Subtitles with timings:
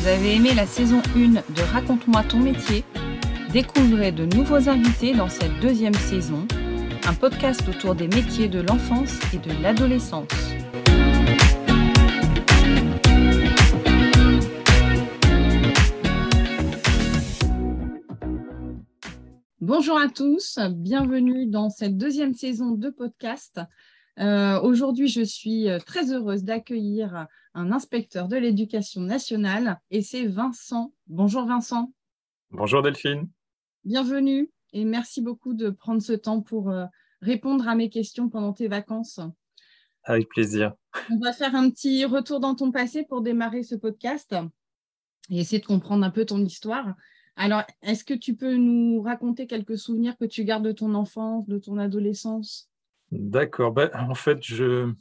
[0.00, 2.84] Vous avez aimé la saison 1 de Raconte-moi ton métier?
[3.52, 6.48] Découvrez de nouveaux invités dans cette deuxième saison,
[7.06, 10.26] un podcast autour des métiers de l'enfance et de l'adolescence.
[19.60, 23.60] Bonjour à tous, bienvenue dans cette deuxième saison de podcast.
[24.18, 30.26] Euh, aujourd'hui, je suis euh, très heureuse d'accueillir un inspecteur de l'éducation nationale et c'est
[30.26, 30.92] Vincent.
[31.06, 31.92] Bonjour Vincent.
[32.50, 33.28] Bonjour Delphine.
[33.84, 36.86] Bienvenue et merci beaucoup de prendre ce temps pour euh,
[37.20, 39.20] répondre à mes questions pendant tes vacances.
[40.04, 40.74] Avec plaisir.
[41.10, 44.34] On va faire un petit retour dans ton passé pour démarrer ce podcast
[45.28, 46.94] et essayer de comprendre un peu ton histoire.
[47.36, 51.46] Alors, est-ce que tu peux nous raconter quelques souvenirs que tu gardes de ton enfance,
[51.46, 52.70] de ton adolescence?
[53.12, 53.72] D'accord.
[53.72, 54.92] Ben, en fait, je,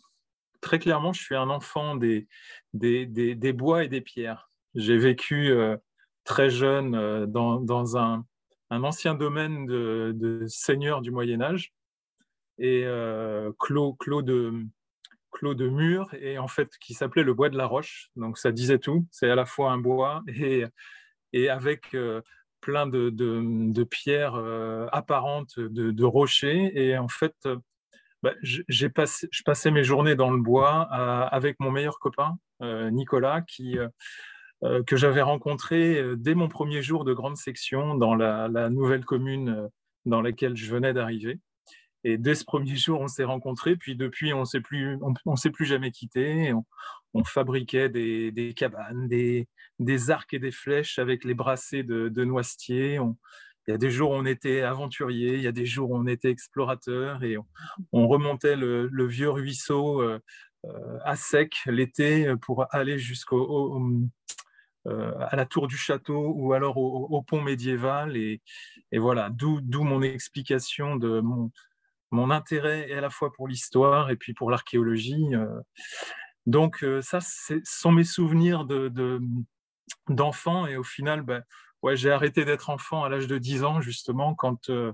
[0.61, 2.27] très clairement, je suis un enfant des,
[2.73, 4.49] des, des, bois et des pierres.
[4.75, 5.77] J'ai vécu euh,
[6.23, 8.25] très jeune euh, dans, dans un,
[8.69, 11.73] un, ancien domaine de, de seigneur du Moyen Âge
[12.57, 14.65] et euh, clos, de,
[15.31, 18.11] clos de mur et en fait qui s'appelait le bois de la roche.
[18.15, 19.07] Donc ça disait tout.
[19.11, 20.65] C'est à la fois un bois et,
[21.33, 22.21] et avec euh,
[22.61, 24.35] plein de, de, de pierres
[24.91, 26.71] apparentes, de, rochers.
[26.75, 27.47] Et en fait,
[28.21, 32.37] bah, j'ai passé, je passais mes journées dans le bois euh, avec mon meilleur copain,
[32.61, 38.15] euh, Nicolas, qui, euh, que j'avais rencontré dès mon premier jour de grande section dans
[38.15, 39.69] la, nouvelle commune
[40.05, 41.39] dans laquelle je venais d'arriver.
[42.03, 44.61] Et dès ce premier jour, on s'est rencontrés, puis depuis, on ne s'est
[45.51, 46.53] plus jamais quittés.
[47.13, 49.47] On, fabriquait des, cabanes, des,
[50.09, 52.99] arcs et des flèches avec les bracelets de, de noisetiers.
[53.69, 55.95] Il y a des jours où on était aventurier, il y a des jours où
[55.95, 57.37] on était explorateur et
[57.91, 60.19] on, remontait le, vieux ruisseau euh,
[60.65, 63.79] euh, à sec l'été pour aller jusqu'au
[64.87, 68.41] euh, à la tour du château ou alors au, pont médiéval et,
[68.97, 74.49] voilà d'où mon explication de mon, intérêt à la fois pour l'histoire et puis pour
[74.49, 75.27] l'archéologie.
[76.47, 78.65] Donc ça, ce sont mes souvenirs
[80.07, 81.43] d'enfant de, et au final, ben,
[81.83, 84.91] ouais, j'ai arrêté d'être enfant à l'âge de 10 ans, justement, quand, euh,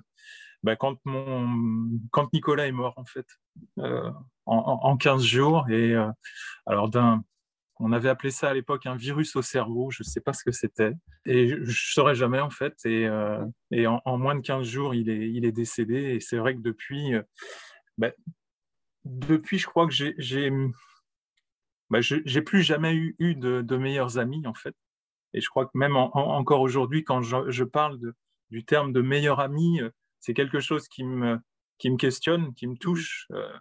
[0.63, 3.27] bah, quand, mon, quand Nicolas est mort, en fait,
[3.79, 4.11] euh,
[4.45, 5.69] en, en, 15 jours.
[5.69, 6.09] Et euh,
[6.65, 7.23] alors, d'un,
[7.79, 10.43] on avait appelé ça à l'époque un virus au cerveau, je ne sais pas ce
[10.43, 10.93] que c'était.
[11.25, 12.73] Et je ne saurais jamais, en fait.
[12.85, 13.07] Et,
[13.71, 16.15] et en, moins de 15 jours, il est, il est décédé.
[16.15, 17.13] Et c'est vrai que depuis,
[17.97, 18.11] bah,
[19.05, 20.51] depuis, je crois que j'ai.
[21.89, 21.99] bah,
[22.45, 24.75] plus jamais eu, eu de, de meilleurs amis, en fait.
[25.35, 27.99] Et je crois que même encore aujourd'hui, quand je, parle
[28.51, 29.89] du terme de meilleur ami, euh,
[30.21, 31.39] c'est quelque chose qui me,
[31.99, 33.27] questionne, qui me touche.
[33.31, 33.51] Euh,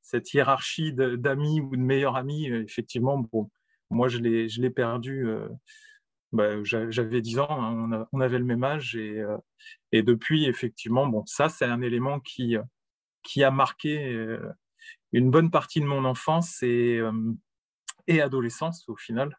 [0.00, 3.50] cette hiérarchie d'amis ou de meilleurs amis, euh, effectivement, bon,
[3.90, 5.26] moi, je l'ai perdu.
[6.32, 8.96] Bah, j'avais 10 ans, hein, on, avait le même âge.
[8.96, 14.38] Et, depuis, effectivement, bon, ça, c'est un élément qui, a marqué
[15.12, 17.02] une bonne partie de mon enfance et
[18.08, 19.36] adolescence, au final.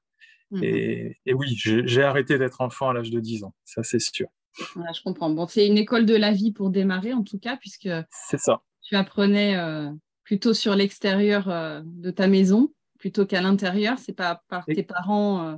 [0.52, 4.28] Mmh et, oui, j'ai arrêté d'être enfant à l'âge de 10 ans, ça c'est sûr.
[4.58, 5.30] je comprends.
[5.30, 8.62] Bon, c'est une école de la vie pour démarrer en tout cas, puisque ça.
[8.82, 9.92] tu apprenais euh,
[10.24, 14.00] plutôt sur l'extérieur euh, de ta maison plutôt qu'à l'intérieur.
[14.00, 15.56] C'est pas par tes parents euh,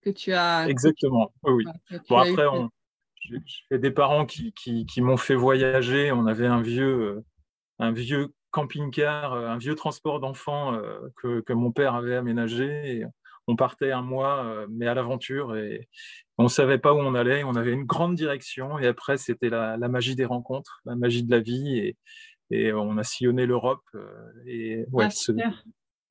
[0.00, 0.66] que tu as.
[0.66, 1.32] Exactement.
[1.42, 1.64] Oui.
[2.08, 2.46] bon, après,
[3.20, 6.10] j'ai des parents qui, qui, qui m'ont fait voyager.
[6.10, 7.22] On avait un vieux,
[7.78, 10.76] un vieux camping-car, un vieux transport d'enfants
[11.16, 12.96] que, que, mon père avait aménagé.
[12.96, 13.04] Et
[13.46, 15.88] on partait un mois, euh, mais à l'aventure, et
[16.38, 17.44] on ne savait pas où on allait.
[17.44, 21.30] On avait une grande direction, et après, c'était la, magie des rencontres, la magie de
[21.30, 21.94] la vie,
[22.50, 23.82] et, on a sillonné l'Europe.
[23.94, 25.50] Euh, et ouais, ah,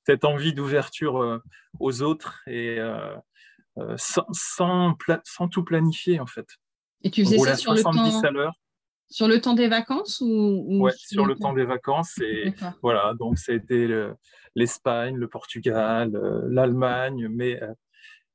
[0.08, 1.38] cette envie d'ouverture euh,
[1.80, 2.80] aux autres, et
[3.98, 6.48] sans, sans, tout planifier, en fait.
[7.03, 8.53] Et tu faisais ça sur le temps à l'heure.
[9.09, 12.18] Sur le temps des vacances ou, sur le temps des vacances.
[12.19, 13.88] Et voilà, donc c'était
[14.56, 17.74] l'Espagne, le, Portugal, euh, l'Allemagne, mais euh,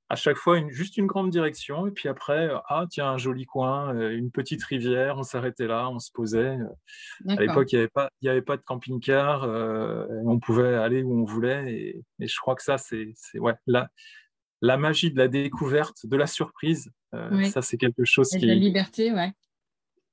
[0.09, 1.87] à chaque fois une, juste une grande direction.
[1.87, 5.89] Et puis après, euh, ah tiens, un joli coin, une petite rivière, on s'arrêtait là,
[5.91, 6.59] on se posait.
[7.29, 9.49] À l'époque, il n'y avait, pas, il avait pas de camping-car,
[10.25, 11.73] on pouvait aller où on voulait.
[12.21, 13.89] Et, je crois que ça, c'est ouais, la,
[14.63, 16.91] la magie de la découverte, de la surprise.
[17.51, 18.47] Ça, c'est quelque chose qui.
[18.47, 19.33] La liberté, ouais.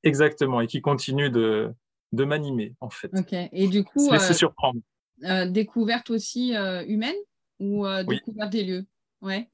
[0.04, 1.74] Exactement, et qui continue de,
[2.12, 3.10] de m'animer, en fait.
[3.18, 4.00] Ok, et du coup.
[4.00, 4.80] Se laisser euh, surprendre.
[5.24, 7.16] Euh, découverte aussi euh, humaine
[7.60, 8.86] ou découverte des lieux?
[9.22, 9.50] Ouais.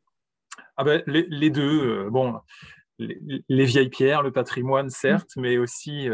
[0.77, 2.10] Ah ben, les, les deux.
[2.10, 2.39] bon,
[2.98, 6.07] les, vieilles pierres, le patrimoine, certes, mais aussi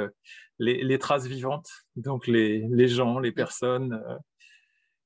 [0.60, 4.04] les, les, traces vivantes, donc les, les gens, les personnes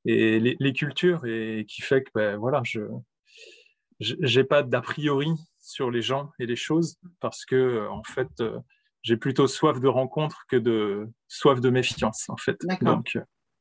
[0.06, 2.82] et les, cultures, et qui fait que, ben, voilà, je
[4.00, 5.28] j'ai pas d'a priori
[5.60, 8.30] sur les gens et les choses parce que en fait
[9.04, 12.58] j'ai plutôt soif de rencontre que de soif de méfiance en fait.
[12.82, 13.18] Donc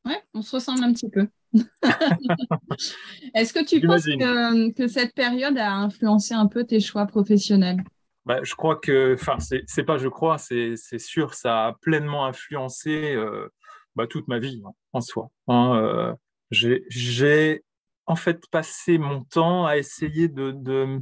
[0.09, 1.29] ouais, on se ressemble un petit peu.
[3.35, 7.83] Est-ce que tu penses que, que, cette période a influencé un peu tes choix professionnels?
[8.27, 13.15] Bah, je crois que, enfin, c'est pas je crois, c'est sûr, ça a pleinement influencé
[13.15, 13.49] euh,
[13.97, 15.31] bah, toute ma vie hein, en soi.
[15.47, 16.15] Hein, euh,
[16.51, 17.65] j'ai
[18.07, 21.01] en fait passé mon temps à essayer de, de,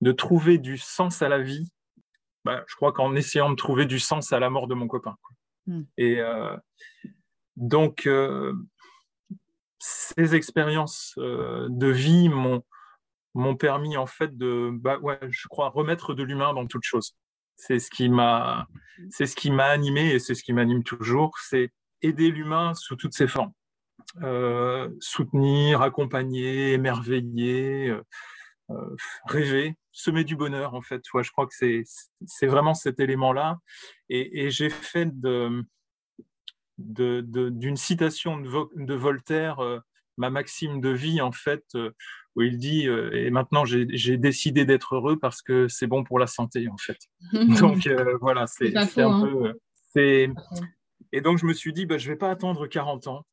[0.00, 1.70] de trouver du sens à la vie.
[2.44, 5.16] Bah, je crois qu'en essayant de trouver du sens à la mort de mon copain.
[5.66, 5.82] Hmm.
[5.96, 6.56] Et euh,
[7.58, 8.08] donc,
[9.78, 16.22] ces expériences de vie m'ont permis en fait de, bah, ouais, je crois, remettre de
[16.22, 17.16] l'humain dans toute chose.
[17.56, 18.68] C'est ce qui m'a,
[19.58, 21.72] animé et c'est ce qui m'anime toujours, c'est
[22.02, 23.52] aider l'humain sous toutes ses formes,
[24.22, 28.02] euh, soutenir, accompagner, émerveiller, euh,
[28.70, 28.96] euh,
[29.26, 31.02] rêver, semer du bonheur en fait.
[31.14, 33.58] Ouais, je crois que c'est vraiment cet élément-là.
[34.08, 35.64] Et j'ai fait de
[36.78, 39.58] d'une de, citation de, de Voltaire
[40.16, 41.64] ma maxime de vie en fait
[42.38, 46.20] où il dit euh, et maintenant j'ai décidé d'être heureux parce que c'est bon pour
[46.20, 46.98] la santé en fait.
[47.60, 49.22] donc euh, voilà, c'est un hein.
[49.26, 49.52] peu.
[49.96, 50.32] Euh,
[51.12, 53.26] et donc je me suis dit bah, je vais pas attendre 40 ans.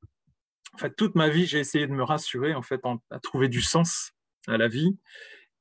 [0.73, 2.81] En fait, toute ma vie j'ai essayé de me rassurer en fait
[3.11, 4.11] à trouver du sens
[4.47, 4.97] à la vie.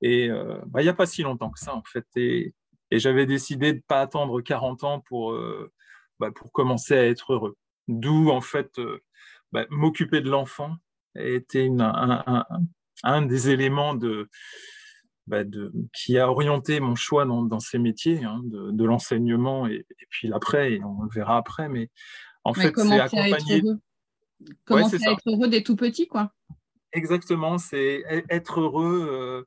[0.00, 0.31] Et
[0.66, 2.06] bah, il n'y a pas si longtemps que ça en fait.
[2.16, 2.54] Et,
[2.90, 5.38] et j'avais décidé de pas attendre 40 ans pour
[6.19, 7.56] bah, pour commencer à être heureux.
[7.88, 8.81] D'où en fait
[9.52, 10.76] bah, m'occuper de l'enfant
[11.16, 12.44] était une, un,
[13.04, 14.28] un des éléments de,
[15.26, 20.28] bah, de, qui a orienté mon choix dans, ces métiers, hein, de, l'enseignement et, puis
[20.28, 21.69] l'après, et on le verra après.
[21.69, 21.90] Mais
[22.44, 23.62] en fait, c'est accompagner.
[24.66, 26.31] Comment c'est être heureux des tout petits, quoi?
[26.92, 29.42] Exactement, c'est e-, être heureux, euh,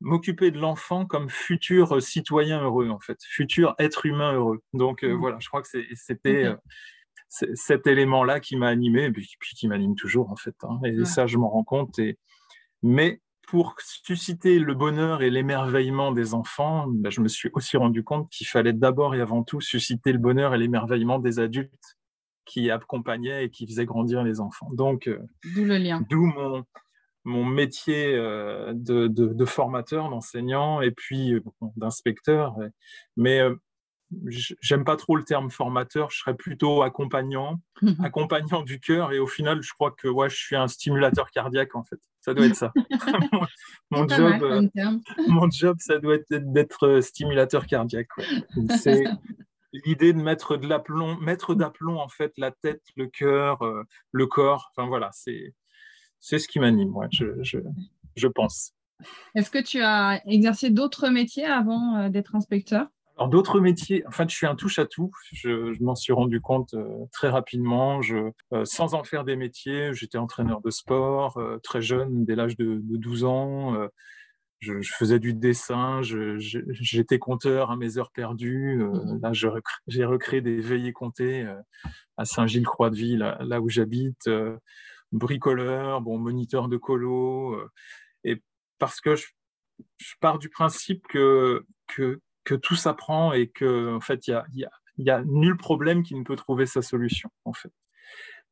[0.00, 4.60] m'occuper de l'enfant comme futur citoyen heureux, en fait, futur être humain heureux.
[4.72, 5.20] Donc euh, mmh.
[5.20, 6.56] voilà, je crois que c'était euh,
[7.30, 10.56] cet élément-là qui m'a animé, et puis, qui m'anime toujours, en fait.
[10.62, 10.80] Hein.
[10.84, 11.98] et ça, je m'en rends compte.
[11.98, 12.18] Et,
[12.82, 18.04] mais pour susciter le bonheur et l'émerveillement des enfants, ben, je me suis aussi rendu
[18.04, 21.98] compte qu'il fallait d'abord et avant tout susciter le bonheur et l'émerveillement des adultes
[22.44, 24.70] qui accompagnaient et qui faisaient grandir les enfants.
[24.72, 25.18] Donc, euh,
[25.54, 26.04] d'où le lien.
[26.08, 26.64] D'où mon,
[27.24, 31.42] mon métier euh, de, de, formateur, d'enseignant et puis euh,
[31.76, 32.56] d'inspecteur.
[33.16, 33.40] Mais
[34.60, 37.60] j'aime pas trop le terme formateur, je serais plutôt accompagnant,
[38.02, 39.12] accompagnant du cœur.
[39.12, 42.00] Et au final, je crois que ouais, je suis un stimulateur cardiaque en fait.
[42.20, 42.72] Ça doit être ça.
[43.90, 44.68] mon, job, euh,
[45.28, 48.08] mon job, ça doit être d'être euh, stimulateur cardiaque.
[48.78, 49.04] C'est
[49.72, 54.26] l'idée de mettre de l'aplomb, mettre d'aplomb en fait la tête, le cœur, euh, le
[54.26, 54.72] corps.
[54.72, 55.54] Enfin voilà, c'est
[56.18, 56.94] c'est ce qui m'anime.
[56.96, 57.58] Ouais, je, je,
[58.16, 58.74] je pense.
[59.34, 62.88] Est-ce que tu as exercé d'autres métiers avant d'être inspecteur?
[63.28, 65.10] D'autres métiers, en fait, je suis un touche-à-tout.
[65.32, 68.00] Je, m'en suis rendu compte euh, très rapidement.
[68.00, 72.34] Je, euh, sans en faire des métiers, j'étais entraîneur de sport euh, très jeune, dès
[72.34, 73.88] l'âge de, 12 ans.
[74.60, 78.76] Je, faisais du dessin, j'étais compteur à mes heures perdues.
[78.76, 79.20] Mmh.
[79.22, 79.32] là,
[79.86, 81.46] j'ai recréé des veillées comptées
[82.16, 84.28] à Saint-Gilles-Croix-de-Vie, là, où j'habite.
[85.12, 87.58] bricoleur, bon, moniteur de colo.
[88.24, 88.42] et
[88.78, 89.26] parce que je,
[89.98, 94.34] je, pars du principe que, que que tout s'apprend et que en fait il y
[94.34, 94.44] a,
[94.98, 97.70] y a, nul problème qui ne peut trouver sa solution en fait.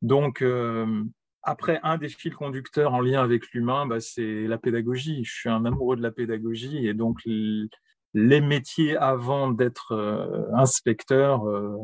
[0.01, 1.03] Donc euh,
[1.43, 5.25] après un des fils conducteurs en lien avec l'humain, bah, c'est la pédagogie.
[5.25, 11.45] Je suis un amoureux de la pédagogie et donc les métiers avant d'être euh, inspecteur
[11.45, 11.75] euh,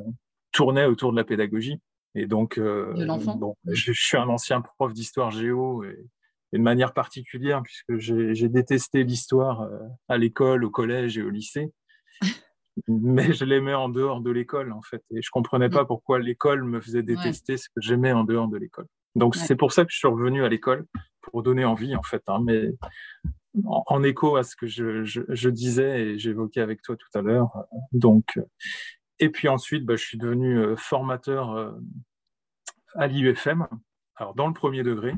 [0.54, 1.82] tournaient autour de la pédagogie.
[2.18, 6.00] Et donc, bon, je, suis un ancien prof d'histoire géo et,
[6.54, 9.68] et, de manière particulière puisque j'ai détesté l'histoire
[10.08, 11.74] à l'école, au collège et au lycée
[12.88, 15.04] mais je l'aimais en dehors de l'école, en fait.
[15.12, 15.88] Et je comprenais pas mm.
[15.88, 18.88] pourquoi l'école me faisait détester ce que j'aimais en dehors de l'école.
[19.16, 20.86] Donc, c'est pour ça que je suis revenu à l'école,
[21.22, 22.24] pour donner envie, en fait.
[22.28, 22.72] Hein, mais
[23.66, 27.50] en, écho à ce que je, je, disais et j'évoquais avec toi tout à l'heure.
[27.94, 28.38] Donc,
[29.20, 31.72] et puis ensuite, bah, je suis devenu euh, formateur euh,
[32.96, 33.68] à l'IUFM,
[34.18, 35.14] alors dans le premier degré,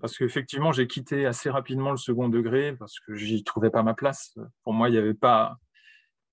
[0.00, 3.94] parce qu'effectivement, j'ai quitté assez rapidement le second degré parce que j'y trouvais pas ma
[3.94, 4.36] place.
[4.62, 5.58] Pour moi, il n'y avait pas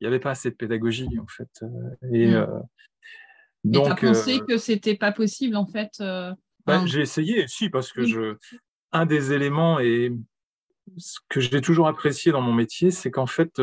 [0.01, 1.49] il n'y avait pas assez de pédagogie en fait.
[1.61, 2.35] Euh, et hmm.
[2.35, 2.59] euh,
[3.63, 5.91] donc, tu as pensé euh, que c'était pas possible en fait
[6.65, 8.35] bah, J'ai essayé, si, parce que je,
[8.91, 10.11] un des éléments et
[10.97, 13.61] ce que j'ai toujours apprécié dans mon métier, c'est qu'en fait,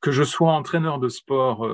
[0.00, 1.66] que je sois entraîneur de sport,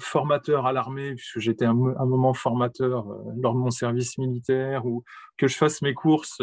[0.00, 3.06] formateur à l'armée, puisque j'étais un, un, moment formateur
[3.36, 5.04] lors de mon service militaire, ou
[5.36, 6.42] que je fasse mes courses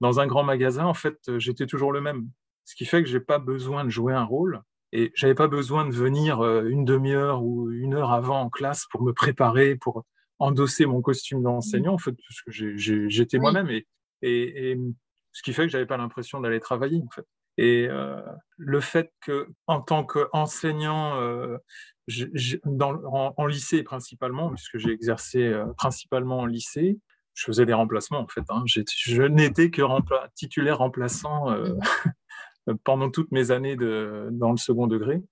[0.00, 2.28] dans un grand magasin, en fait, j'étais toujours le même
[2.64, 5.86] ce qui fait que j'ai pas besoin de jouer un rôle et j'avais pas besoin
[5.86, 10.04] de venir euh, une demi-heure ou une heure avant en classe pour me préparer, pour
[10.38, 12.76] endosser mon costume d'enseignant, en fait, parce que
[13.08, 13.86] j'étais moi-même et,
[14.22, 14.78] et,
[15.32, 17.26] ce qui fait que j'avais pas l'impression d'aller travailler, en fait.
[17.58, 18.20] Et euh,
[18.56, 21.58] le fait que, en tant qu'enseignant, euh,
[22.64, 26.98] en, en, lycée principalement, puisque j'ai exercé euh, principalement en lycée,
[27.34, 28.44] je faisais des remplacements en fait.
[28.48, 28.62] Hein.
[28.66, 29.82] Je n'étais que
[30.34, 31.74] titulaire remplaçant euh.
[32.84, 35.22] pendant toutes mes années de, dans le second degré.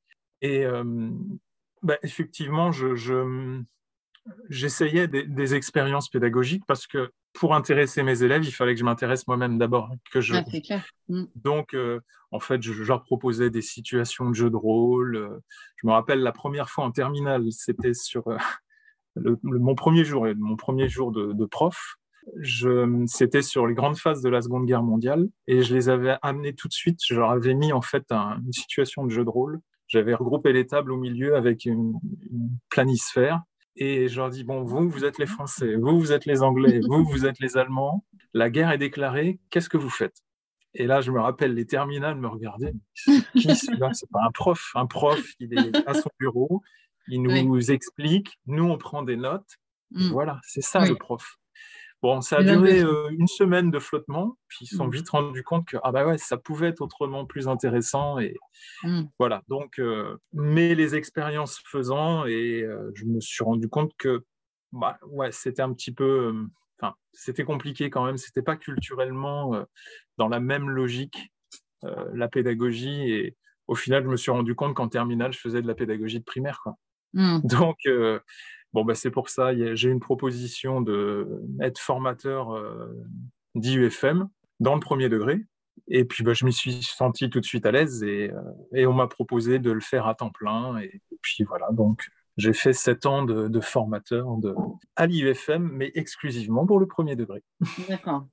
[0.43, 1.11] Et euh,
[1.83, 3.63] bah, effectivement, je,
[4.49, 9.27] j'essayais des, expériences pédagogiques parce que pour intéresser mes élèves, il fallait que je m'intéresse
[9.27, 9.91] moi-même d'abord.
[10.13, 10.35] Que je...
[10.35, 10.45] Ah,
[11.09, 11.25] mm.
[11.37, 12.01] Donc, euh,
[12.33, 15.41] en fait, je, leur proposais des situations de jeu de rôle.
[15.77, 20.57] Je me rappelle la première fois en terminale, c'était sur euh, mon premier jour, mon
[20.57, 21.97] premier jour de, prof.
[23.07, 26.55] C'était sur les grandes phases de la Seconde Guerre mondiale et je les avais amenés
[26.55, 27.01] tout de suite.
[27.07, 29.61] Je leur avais mis en fait une situation de jeu de rôle.
[29.89, 31.95] J'avais regroupé les tables au milieu avec une
[32.69, 33.43] planisphère
[33.77, 36.81] et je leur dis, bon, vous, vous êtes les Français, vous, vous êtes les Anglais,
[36.89, 40.17] vous, vous êtes les Allemands, la guerre est déclarée, qu'est-ce que vous faites?
[40.75, 44.09] Et là, je me rappelle, les terminales me regardaient, qui celui-là C'est?
[44.11, 46.63] Pas un prof, un prof, il est à son bureau,
[47.09, 49.57] il nous explique, nous, on prend des notes,
[49.93, 50.11] mm.
[50.11, 51.40] voilà, c'est ça le prof.
[52.03, 54.93] Bon, ça a duré euh, une semaine de flottement, puis ils se sont mmh.
[54.93, 58.37] vite rendus compte que ah bah ouais, ça pouvait être autrement plus intéressant et
[58.85, 59.03] mmh.
[59.19, 59.43] voilà.
[59.49, 64.25] Donc, euh, mais les expériences faisant et euh, je me suis rendu compte que
[64.73, 66.33] bah ouais, c'était un petit peu,
[66.81, 68.17] enfin, c'était compliqué quand même.
[68.17, 69.67] C'était pas culturellement
[70.17, 71.31] dans la même logique
[71.83, 75.67] la pédagogie et au final, je me suis rendu compte qu'en terminale, je faisais de
[75.67, 76.77] la pédagogie de primaire quoi.
[77.13, 77.41] Mmh.
[77.45, 77.79] Donc
[78.73, 82.87] Bon, bah, c'est pour ça, j'ai une proposition d'être formateur euh,
[83.55, 84.29] d'IUFM
[84.61, 85.45] dans le premier degré.
[85.89, 88.41] Et puis, bah, je m'y suis senti tout de suite à l'aise et, euh,
[88.75, 90.79] et on m'a proposé de le faire à temps plein.
[90.79, 94.27] Et, puis voilà, donc j'ai fait sept ans de, formateur
[94.97, 97.43] à l'IUFM, mais exclusivement pour le premier degré.
[97.89, 98.27] D'accord.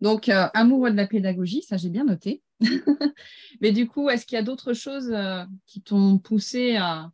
[0.00, 2.42] Donc, euh, amoureux de la pédagogie, ça j'ai bien noté.
[3.60, 7.12] Mais du coup, est-ce qu'il y a d'autres choses euh, qui t'ont poussé à,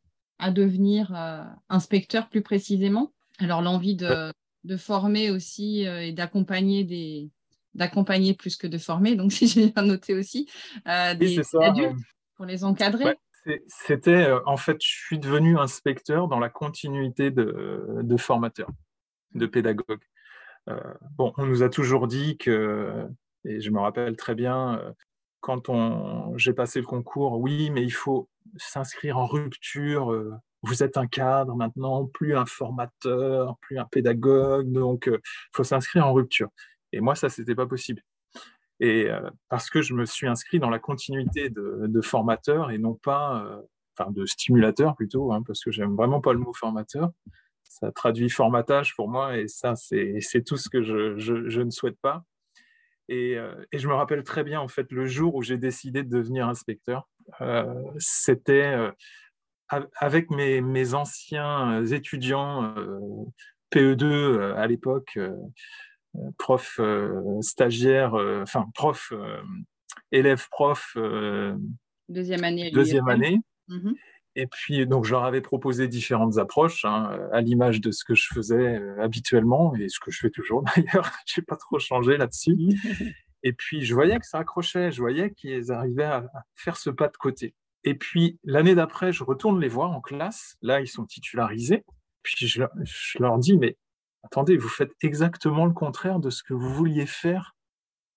[0.50, 3.12] devenir euh, inspecteur plus précisément?
[3.38, 4.32] Alors, l'envie de,
[4.76, 7.30] former aussi et d'accompagner des
[7.74, 10.48] d'accompagner plus que de former, donc si j'ai bien noté aussi,
[10.86, 11.96] des adultes
[12.36, 13.16] pour les encadrer.
[13.68, 18.68] C'était, en fait, je suis devenu inspecteur dans la continuité de, de formateur,
[19.34, 20.00] de pédagogue.
[20.68, 23.06] Euh, bon, on nous a toujours dit que,
[23.44, 24.92] et je me rappelle très bien, euh,
[25.40, 25.70] quand
[26.36, 30.12] j'ai passé le concours, oui, mais il faut s'inscrire en rupture.
[30.12, 35.20] Euh, vous êtes un cadre maintenant, plus un formateur, plus un pédagogue, donc il
[35.54, 36.48] faut s'inscrire en rupture.
[36.92, 38.02] Et moi, ça, c'était pas possible.
[38.80, 39.08] Et
[39.48, 43.62] parce que je me suis inscrit dans la continuité de, formateur et non pas,
[43.96, 47.12] enfin, de stimulateur plutôt, hein, parce que j'aime vraiment pas le mot formateur
[47.80, 51.98] ça traduit formatage pour moi et ça, c'est tout ce que je, je, ne souhaite
[52.00, 52.22] pas.
[53.08, 56.02] Et, euh, et, je me rappelle très bien, en fait, le jour où j'ai décidé
[56.02, 57.08] de devenir inspecteur,
[57.40, 58.90] euh, c'était euh,
[59.96, 62.74] avec mes, mes, anciens étudiants
[63.72, 65.18] PE2 à l'époque,
[66.38, 66.80] prof
[67.40, 69.12] stagiaire, enfin prof,
[70.12, 70.96] élève prof.
[72.08, 72.70] deuxième année.
[72.70, 73.40] Deuxième année.
[73.68, 73.94] Mm-hmm.
[74.38, 78.14] Et puis, donc, je leur avais proposé différentes approches, hein, à l'image de ce que
[78.14, 81.10] je faisais euh, habituellement et ce que je fais toujours d'ailleurs.
[81.26, 82.54] je n'ai pas trop changé là-dessus.
[83.42, 87.08] et puis, je voyais que ça accrochait, je voyais qu'ils arrivaient à, faire ce pas
[87.08, 87.54] de côté.
[87.84, 90.56] Et puis, l'année d'après, je retourne les voir en classe.
[90.60, 91.86] Là, ils sont titularisés.
[92.22, 92.62] Puis, je,
[93.18, 93.78] leur dis, mais
[94.22, 97.56] attendez, vous faites exactement le contraire de ce que vous vouliez faire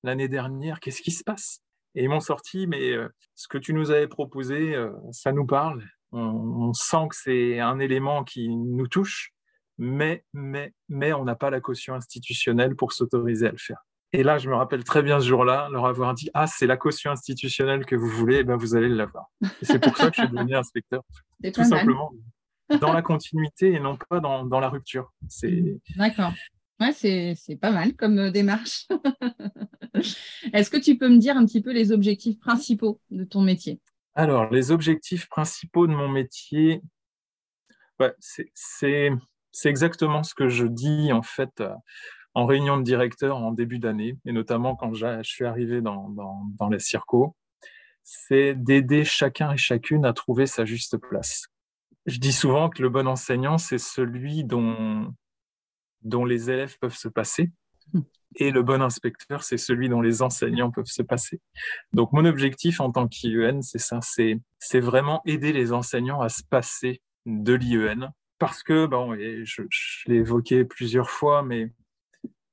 [0.04, 0.82] l'année dernière.
[0.82, 1.62] Qu'est-ce qui se passe?
[1.96, 5.46] Et ils m'ont sorti, mais euh, ce que tu nous avais proposé, euh, ça nous
[5.46, 9.32] parle on, sent que c'est un élément qui nous touche,
[9.78, 13.80] mais, mais, mais on n'a pas la caution institutionnelle pour s'autoriser à le faire.
[14.12, 16.78] Et là, je me rappelle très bien ce jour-là, leur avoir dit Ah, c'est la
[16.78, 19.28] caution institutionnelle que vous voulez, ben vous allez l'avoir.
[19.62, 21.04] C'est pour ça que je suis devenu inspecteur.
[21.54, 22.12] Tout simplement
[22.82, 25.12] dans la continuité et non pas dans, dans la rupture.
[25.96, 26.34] D'accord.
[26.80, 28.88] Ouais, c'est pas mal comme euh, démarche.
[30.54, 33.82] Est-ce que tu peux me dire un petit peu les objectifs principaux de ton métier?
[34.16, 36.82] Alors, les objectifs principaux de mon métier,
[38.54, 39.12] c'est
[39.66, 41.74] exactement ce que je dis en fait euh,
[42.34, 46.14] en réunion de directeur en début d'année, et notamment quand je suis arrivé dans,
[46.70, 47.36] les circos.
[48.04, 51.48] c'est d'aider chacun et chacune à trouver sa juste place.
[52.06, 55.14] Je dis souvent que le bon enseignant, c'est celui dont
[56.04, 57.52] les élèves peuvent se passer.
[58.36, 61.42] Et le bon inspecteur, c'est celui dont les enseignants peuvent se passer.
[61.94, 64.40] Donc, mon objectif en tant qu'IEN, c'est ça, c'est,
[64.80, 68.12] vraiment aider les enseignants à se passer de l'IEN.
[68.38, 71.74] Parce que, bon, et je, je l'ai évoqué plusieurs fois, mais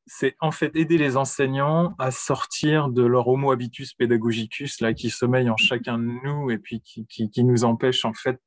[0.06, 5.10] c'est en fait aider les enseignants à sortir de leur homo habitus pedagogicus là qui
[5.10, 8.40] sommeille en chacun de nous et puis qui, qui, qui nous empêche en fait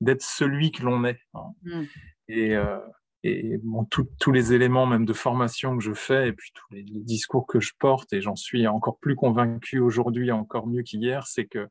[0.00, 1.20] d'être celui que l'on est.
[1.34, 1.52] Hein.
[1.62, 1.82] Mm.
[2.28, 2.78] Et, euh,
[3.24, 6.84] et bon, tous les éléments même de formation que je fais et puis tous les,
[6.84, 11.46] discours que je porte et j'en suis encore plus convaincu aujourd'hui encore mieux qu'hier, c'est
[11.46, 11.68] que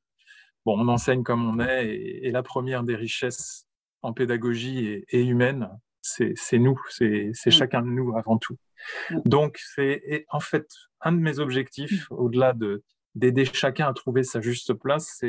[0.66, 3.66] bon, on enseigne comme on est et, et la première des richesses
[4.02, 5.70] en pédagogie et, et humaine,
[6.08, 7.52] c'est nous, c'est mm.
[7.52, 8.58] chacun de nous avant tout.
[9.12, 9.20] Mm.
[9.26, 10.68] Donc, c'est en fait
[11.02, 12.16] un de mes objectifs, mm.
[12.16, 12.54] au-delà
[13.16, 15.22] d'aider chacun à trouver sa juste place,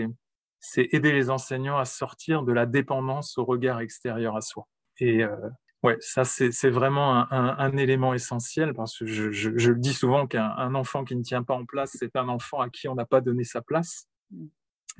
[0.60, 4.66] c'est aider les enseignants à sortir de la dépendance au regard extérieur à soi.
[4.98, 5.36] Et euh,
[5.82, 10.74] ouais, ça c'est vraiment un, élément essentiel parce que je, je le dis souvent qu'un
[10.74, 13.20] enfant qui ne tient pas en place, c'est un enfant à qui on n'a pas
[13.20, 14.06] donné sa place.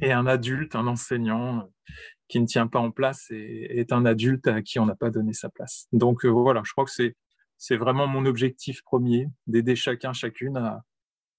[0.00, 1.68] Et un adulte, un enseignant,
[2.28, 5.10] qui ne tient pas en place et est un adulte à qui on n'a pas
[5.10, 5.88] donné sa place.
[5.92, 7.16] Donc euh, voilà, je crois que c'est
[7.60, 10.84] c'est vraiment mon objectif premier, d'aider chacun, chacune à,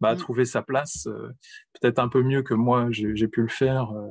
[0.02, 0.18] bah, mm.
[0.18, 1.30] trouver sa place, euh,
[1.80, 3.92] peut-être un peu mieux que moi j'ai pu le faire.
[3.92, 4.10] Euh,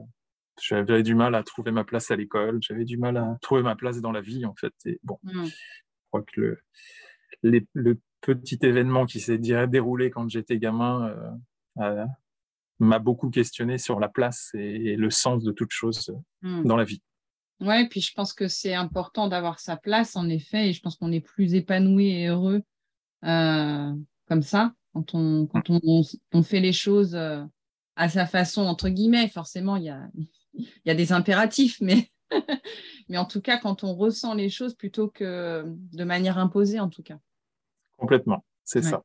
[0.60, 3.76] j'avais du mal à trouver ma place à l'école, j'avais du mal à trouver ma
[3.76, 4.74] place dans la vie en fait.
[4.86, 5.44] Et bon, mm.
[5.46, 5.52] je
[6.10, 6.58] crois que
[7.42, 11.14] le, le petit événement qui s'est déroulé quand j'étais gamin
[12.78, 16.64] m'a beaucoup questionné sur la place et, le sens de toute chose hmm.
[16.64, 17.02] dans la vie.
[17.60, 20.96] Oui, puis je pense que c'est important d'avoir sa place, en effet, et je pense
[20.96, 22.62] qu'on est plus épanoui et heureux
[23.24, 23.92] euh,
[24.28, 25.80] comme ça, quand, on, quand on,
[26.32, 27.42] on, fait les choses euh,
[27.96, 29.28] à sa façon, entre guillemets.
[29.28, 30.08] Forcément, il y a,
[30.84, 32.10] y a des impératifs, mais,
[33.08, 36.88] mais en tout cas, quand on ressent les choses plutôt que de manière imposée, en
[36.88, 37.18] tout cas.
[37.96, 39.02] Complètement, c'est ça.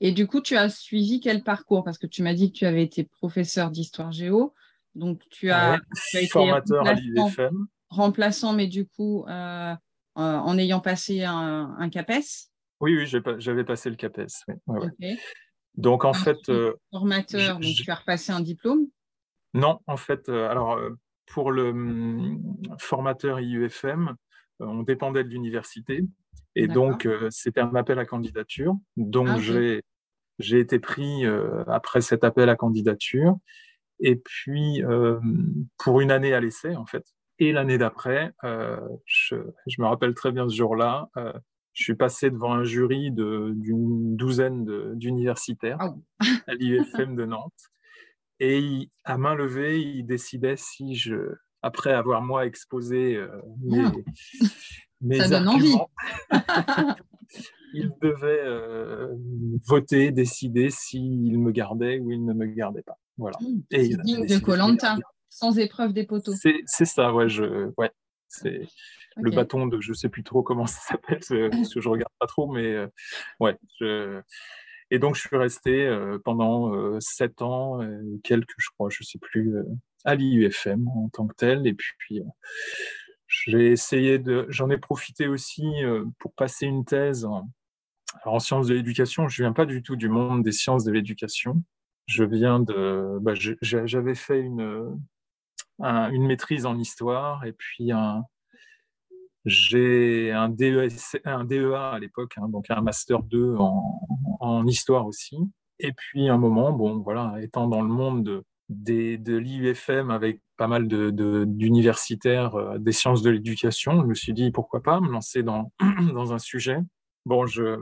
[0.00, 1.84] Et du coup, tu as suivi quel parcours?
[1.84, 4.54] Parce que tu m'as dit que tu avais été professeur d'histoire géo.
[4.94, 5.78] Donc, tu as,
[6.12, 7.66] été formateur à l'IFM.
[7.88, 9.76] Remplaçant, mais du coup, euh, euh,
[10.16, 13.06] en ayant passé un, CAPES Oui, oui,
[13.38, 14.26] j'avais passé le CAPES.
[15.74, 16.48] Donc, en fait.
[16.48, 18.86] Euh, formateur, donc tu as repassé un diplôme
[19.54, 20.78] Non, en fait, alors,
[21.26, 24.14] pour le hum, formateur IUFM,
[24.60, 26.04] on dépendait de l'université.
[26.54, 28.74] Et donc, euh, c'était un appel à candidature.
[28.96, 33.36] Donc, ah, j'ai été pris euh, après cet appel à candidature.
[34.00, 35.20] Et puis, euh,
[35.78, 37.04] pour une année à l'essai, en fait.
[37.38, 39.36] Et l'année d'après, je,
[39.78, 41.08] me rappelle très bien ce jour-là,
[41.72, 45.94] je suis passé devant un jury d'une douzaine d'universitaires ah
[46.48, 47.70] à l'IFM de Nantes.
[48.40, 53.18] Et à main levée, ils décidaient si je, après avoir moi exposé
[55.00, 55.76] mes, ah ça donne envie.
[57.74, 59.08] il devait euh,
[59.66, 62.98] voter, décider s'il me gardait ou il ne me gardait pas.
[63.16, 63.36] Voilà.
[63.40, 64.96] Mmh, Et digne de Colanta,
[65.28, 66.34] sans épreuve des poteaux.
[66.34, 67.28] C'est ça, ouais.
[67.28, 67.92] Je, ouais
[68.28, 68.60] c'est
[69.16, 71.20] le bâton de, je sais plus trop comment ça s'appelle,
[71.50, 72.86] parce que je regarde pas trop, mais euh,
[73.40, 73.56] ouais.
[73.80, 74.20] Je...
[74.90, 77.80] Et donc je suis resté euh, pendant sept ans,
[78.24, 79.56] quelques, je crois, je sais plus,
[80.04, 81.66] à l'IUFM en tant que tel.
[81.66, 82.22] Et puis
[83.28, 88.74] j'ai essayé de, j'en ai profité aussi euh, pour passer une thèse en, sciences de
[88.74, 89.28] l'éducation.
[89.28, 91.62] Je viens pas du tout du monde des sciences de l'éducation.
[92.06, 94.98] Je viens de, bah, j'avais fait une,
[95.78, 97.90] une maîtrise en histoire et puis
[99.44, 100.88] j'ai un, DEA,
[101.44, 104.00] DEA à l'époque, hein, donc un master 2 en,
[104.40, 105.36] en, histoire aussi.
[105.78, 110.66] Et puis un moment, bon voilà, étant dans le monde de, de l'IUFM avec pas
[110.66, 114.02] mal d'universitaires de, euh, des sciences de l'éducation.
[114.02, 115.72] Je me suis dit, pourquoi pas me lancer dans,
[116.12, 116.78] dans un sujet.
[117.24, 117.78] Bon, je,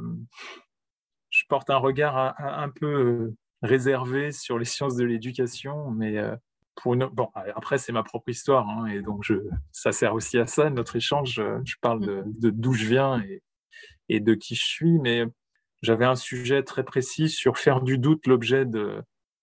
[1.30, 6.36] je porte un regard un, peu euh, réservé sur les sciences de l'éducation, mais euh,
[6.74, 7.06] pour une...
[7.06, 9.34] bon, après, c'est ma propre histoire, hein, et donc je,
[9.72, 11.42] ça sert aussi à ça, notre échange.
[11.64, 13.42] Je parle de d'où je viens et,
[14.08, 15.24] et de qui je suis, mais
[15.86, 19.02] j'avais un sujet très précis sur faire du doute l'objet de,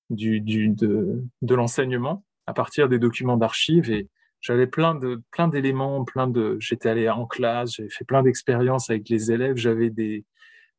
[0.10, 4.10] du, du, de, de l'enseignement à partir des documents d'archives et
[4.41, 8.89] j'avais plein de plein d'éléments, plein de j'étais allé en classe, j'avais fait plein d'expériences
[8.89, 10.25] avec les élèves, j'avais des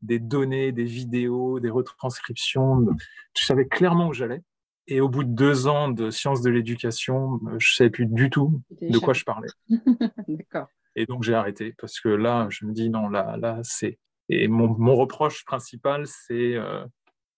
[0.02, 2.86] des données, des vidéos, des retranscriptions,
[3.34, 4.42] je savais clairement où j'allais.
[4.86, 8.60] Et au bout de deux ans de sciences de l'éducation, je savais plus du tout
[8.82, 9.48] de quoi je parlais.
[10.28, 10.68] D'accord.
[10.94, 14.48] Et donc j'ai arrêté parce que là, je me dis non, là, là, c'est et
[14.48, 16.84] mon, mon reproche principal, c'est euh,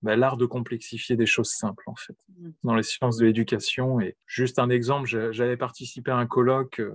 [0.02, 2.50] bah, l'art de complexifier des choses simples, en fait, mmh.
[2.64, 4.00] dans les sciences de l'éducation.
[4.00, 6.92] Et juste un exemple, j'avais participé à un colloque euh,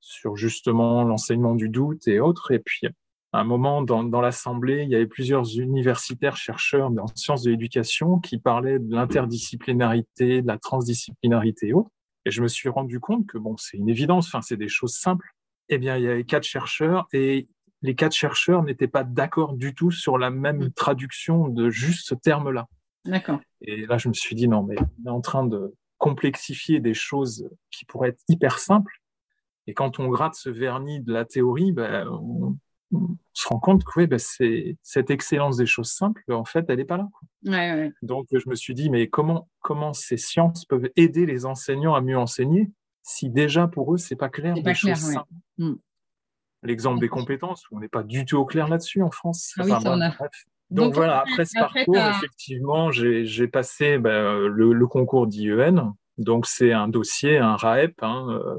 [0.00, 2.50] sur justement l'enseignement du doute et autres.
[2.50, 2.88] Et puis,
[3.32, 7.50] à un moment, dans, dans l'Assemblée, il y avait plusieurs universitaires chercheurs en sciences de
[7.50, 11.90] l'éducation qui parlaient de l'interdisciplinarité, de la transdisciplinarité et autres.
[12.26, 14.94] Et je me suis rendu compte que, bon, c'est une évidence, enfin, c'est des choses
[14.94, 15.30] simples.
[15.70, 17.48] Eh bien, il y avait quatre chercheurs et
[17.82, 20.72] les quatre chercheurs n'étaient pas d'accord du tout sur la même mm.
[20.72, 22.68] traduction de juste ce terme-là.
[23.04, 23.40] D'accord.
[23.60, 26.94] Et là, je me suis dit, non, mais on est en train de complexifier des
[26.94, 29.00] choses qui pourraient être hyper simples.
[29.66, 32.56] Et quand on gratte ce vernis de la théorie, ben, on,
[33.32, 36.84] se rend compte que ben, c'est cette excellence des choses simples, en fait, elle n'est
[36.84, 37.08] pas là.
[37.46, 37.92] Ouais, ouais.
[38.02, 42.00] Donc, je me suis dit, mais comment, comment ces sciences peuvent aider les enseignants à
[42.00, 42.70] mieux enseigner
[43.02, 45.32] si déjà pour eux, c'est pas clair des choses simples?
[45.58, 45.74] Mm
[46.62, 49.52] l'exemple des compétences, où on n'est pas du tout au clair là-dessus en France.
[49.58, 50.12] Ah oui, ça, on a...
[50.70, 55.94] Donc, voilà, après ce parcours, effectivement, j'ai passé ben, le, concours d'IEN.
[56.18, 58.02] Donc c'est un dossier, un RAEP.
[58.02, 58.56] Hein, euh,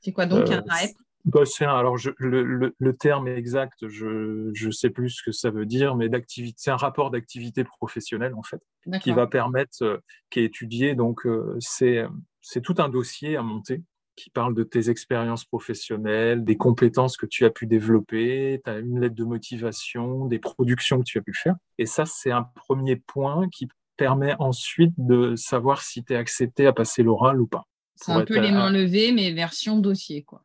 [0.00, 0.96] c'est quoi donc un euh, RAEP?
[1.24, 5.66] Bah, alors je, le, le, terme exact, je ne sais plus ce que ça veut
[5.66, 6.08] dire, mais
[6.56, 8.62] c'est un rapport d'activité professionnelle en fait,
[9.02, 9.98] qui va permettre, euh,
[10.30, 10.94] qui est étudié.
[10.94, 11.26] Donc
[11.58, 12.06] c'est
[12.40, 13.82] c'est tout un dossier à monter
[14.18, 18.78] qui parle de tes expériences professionnelles, des compétences que tu as pu développer, tu as
[18.78, 21.54] une lettre de motivation, des productions que tu as pu faire.
[21.78, 26.66] Et ça, c'est un premier point qui permet ensuite de savoir si tu es accepté
[26.66, 27.66] à passer l'oral ou pas.
[27.94, 30.44] C'est un peu les mains levées, mais version dossier, quoi.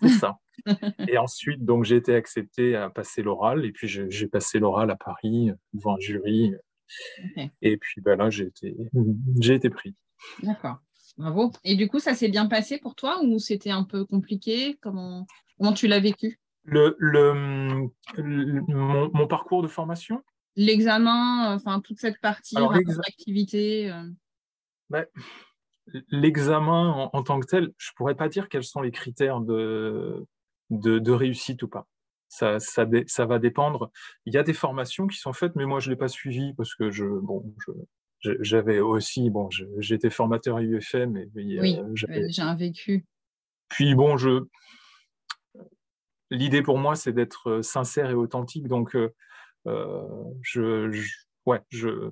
[0.00, 0.38] C'est ça.
[1.08, 4.96] et ensuite, donc, j'ai été accepté à passer l'oral, et puis j'ai passé l'oral à
[4.96, 6.54] Paris devant un jury.
[7.62, 8.76] Et puis ben là, j'ai été,
[9.40, 9.94] j'ai été pris.
[10.42, 10.78] D'accord.
[11.20, 11.52] Bravo.
[11.64, 14.78] Et du coup, ça s'est bien passé pour toi ou c'était un peu compliqué?
[14.80, 15.26] Comment,
[15.58, 16.40] comment tu l'as vécu?
[16.64, 17.90] Le, le,
[18.68, 20.22] mon, parcours de formation?
[20.56, 24.08] L'examen, enfin toute cette partie, l'activité euh.
[24.88, 25.04] ben,
[26.08, 30.24] L'examen en, tant que tel, je ne pourrais pas dire quels sont les critères de,
[30.70, 31.86] de, réussite ou pas.
[32.28, 33.90] Ça, ça, ça, va dépendre.
[34.24, 36.54] Il y a des formations qui sont faites, mais moi, je ne l'ai pas suivi
[36.54, 37.72] parce que je, bon, je,
[38.22, 41.16] j'avais aussi, bon, j'étais formateur à UFM.
[41.16, 43.06] Et, oui, euh, j'ai un vécu.
[43.68, 44.44] Puis bon, je,
[46.30, 48.68] l'idée pour moi, c'est d'être euh, sincère et authentique.
[48.68, 49.08] Donc, euh,
[50.42, 50.90] je,
[51.46, 52.10] ouais, je,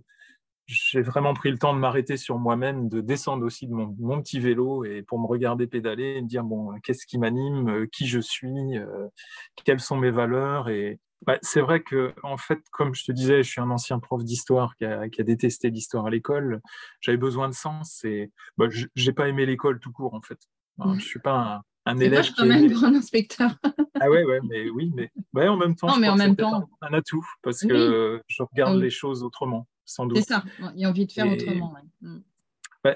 [0.66, 4.23] j'ai vraiment pris le temps de m'arrêter sur moi-même, de descendre aussi de mon, mon,
[4.23, 8.07] petit vélo et pour me regarder pédaler et me dire bon, qu'est-ce qui m'anime, qui
[8.07, 8.79] je suis,
[9.64, 13.43] quelles sont mes valeurs et, bah, c'est vrai que, en fait, comme je te disais,
[13.43, 16.61] je suis un ancien prof d'histoire qui a, détesté l'histoire à l'école.
[17.01, 20.39] J'avais besoin de sens et bah, je n'ai pas aimé l'école tout court, en fait.
[20.79, 22.27] Je ne suis pas un, un élève.
[22.37, 23.51] quand même pour un inspecteur?
[24.01, 24.93] ah ouais, ouais, mais oui,
[25.33, 26.69] mais en même temps, non, mais en même temps...
[26.83, 30.19] un, atout parce que je regarde les choses autrement, sans doute.
[30.19, 31.75] C'est ça, il y a envie de faire autrement.
[32.01, 32.19] Mm.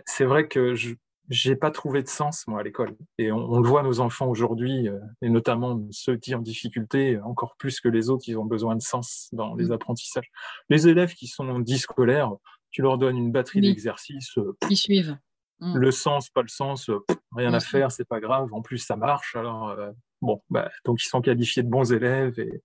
[0.06, 0.94] c'est vrai que je,
[1.32, 2.94] j'ai pas trouvé de sens moi à l'école.
[3.18, 7.56] Et on, le voit nos enfants aujourd'hui euh, et notamment ceux qui ont difficulté encore
[7.56, 9.72] plus que les autres ils ont besoin de sens dans les mmh.
[9.72, 10.30] apprentissages.
[10.68, 12.32] Les élèves qui sont scolaires
[12.70, 15.16] tu leur donnes une batterie d'exercices euh, qui suivent.
[15.60, 15.76] Mmh.
[15.76, 16.98] le sens pas le sens euh,
[17.34, 18.52] rien à faire c'est pas grave.
[18.52, 19.74] En plus ça marche alors
[20.20, 22.62] bon bah, donc ils sont qualifiés de bons élèves et,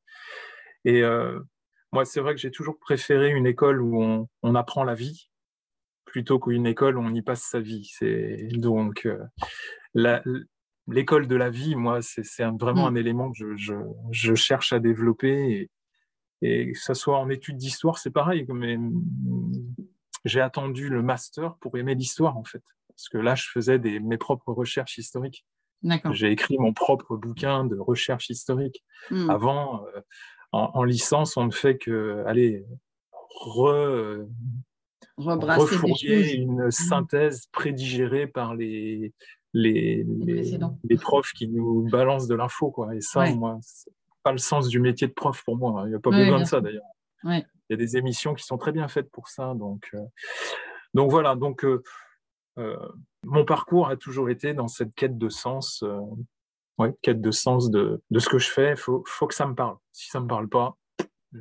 [0.84, 1.04] et
[1.94, 5.30] moi c'est vrai que j'ai toujours préféré une école où on, on apprend la vie
[6.08, 7.88] plutôt qu'une école où on y passe sa vie.
[7.94, 10.20] C'est donc euh,
[10.88, 12.24] l'école de la vie, moi, c'est
[12.60, 12.94] vraiment mm.
[12.94, 15.70] un élément que je, cherche à développer.
[16.42, 18.46] Et, que ce soit en études d'histoire, c'est pareil.
[18.50, 18.78] Mais
[20.26, 22.64] j'ai attendu le master pour aimer l'histoire, en fait.
[22.90, 25.46] Parce que là, je faisais des, mes propres recherches historiques.
[26.12, 28.84] J'ai écrit mon propre bouquin de recherche historique.
[29.12, 29.30] Mm.
[29.30, 30.02] Avant, euh,
[30.54, 32.66] en, licence, on ne fait que, allez,
[33.42, 34.26] re,
[35.18, 36.72] refourguer une mmh.
[36.72, 39.14] synthèse prédigérée par les,
[39.54, 40.06] les,
[40.84, 42.72] les, profs qui nous balancent de l'info.
[42.72, 42.96] Quoi.
[42.96, 43.92] Et ça, moi, c'est
[44.24, 45.84] pas le sens du métier de prof pour moi.
[45.86, 46.84] Il n'y a pas besoin de ça d'ailleurs.
[47.24, 49.54] Il y a des émissions qui sont très bien faites pour ça.
[49.56, 50.00] Donc, euh,
[50.94, 51.36] donc voilà.
[51.36, 51.82] Donc, euh,
[52.58, 52.78] euh,
[53.24, 55.84] mon parcours a toujours été dans cette quête de sens.
[56.78, 59.48] Ouais, quête de sens de, de, ce que je fais, il faut, faut, que ça
[59.48, 59.78] me parle.
[59.92, 60.78] Si ça ne me parle pas,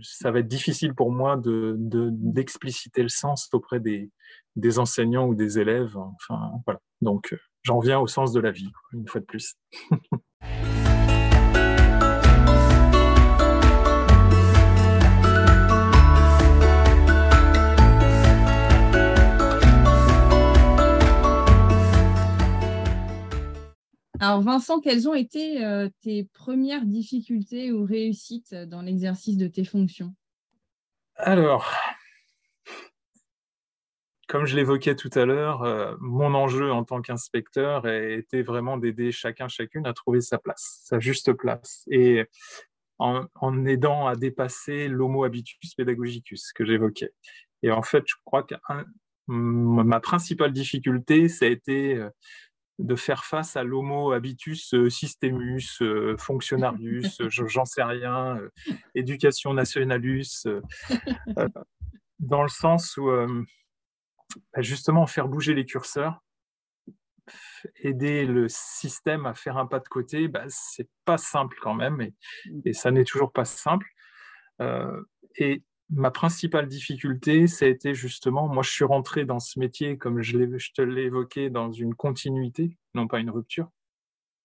[0.02, 4.10] ça va être difficile pour moi d'expliciter de, le sens auprès des,
[4.56, 5.96] des, enseignants ou des élèves.
[5.96, 6.80] Enfin, voilà.
[7.00, 9.54] Donc, euh, j'en viens au sens de la vie, une fois de plus.
[24.20, 29.64] Alors Vincent, quelles ont été euh, tes premières difficultés ou réussites dans l'exercice de tes
[29.64, 30.14] fonctions?
[31.16, 31.70] Alors,
[34.28, 39.12] comme je l'évoquais tout à l'heure, euh, mon enjeu en tant qu'inspecteur était vraiment d'aider
[39.12, 41.84] chacun, chacune à trouver sa place, sa juste place.
[41.90, 42.24] Et
[42.98, 47.12] en, aidant à dépasser l'homo habitus pedagogicus que j'évoquais.
[47.62, 48.54] Et en fait, je crois que
[49.28, 52.10] ma principale difficulté, ça a été euh,
[52.78, 58.38] de faire face à l'homo habitus euh, systemus, euh, functionarius, j'en sais rien,
[58.94, 60.46] éducation nationalus,
[62.18, 66.22] dans le sens où bah, justement faire bouger les curseurs,
[67.76, 72.10] aider le système à faire un pas de côté, bah, c'est pas simple quand même,
[72.64, 73.86] et ça n'est toujours pas simple.
[75.36, 79.96] et ma principale difficulté, ça a été justement, moi je suis rentré dans ce métier,
[79.98, 80.36] comme je,
[80.74, 83.70] te l'ai évoqué, dans une continuité, non pas une rupture,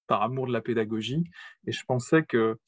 [0.07, 1.23] par amour de la pédagogie.
[1.65, 2.59] Et je pensais que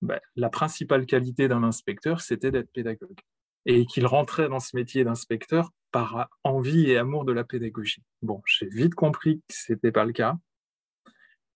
[0.00, 3.20] bah, la principale qualité d'un inspecteur, c'était d'être pédagogue.
[3.66, 8.02] Et qu'il rentrait dans ce métier d'inspecteur par envie et amour de la pédagogie.
[8.20, 10.36] Bon, j'ai vite compris que ce n'était pas le cas.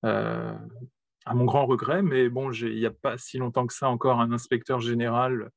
[0.04, 0.54] Euh,
[1.24, 4.20] à mon grand regret, mais bon, il n'y a pas si longtemps que ça encore
[4.20, 5.50] un inspecteur général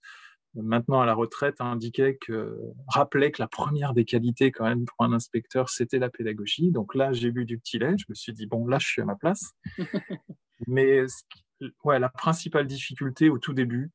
[0.55, 2.57] maintenant à la retraite, indiquait que,
[2.87, 6.71] rappelait que la première des qualités quand même pour un inspecteur, c'était la pédagogie.
[6.71, 9.01] Donc là, j'ai bu du petit lait, je me suis dit, bon, là, je suis
[9.01, 9.51] à ma place.
[10.67, 11.05] Mais
[11.83, 13.91] ouais, la principale difficulté au tout début,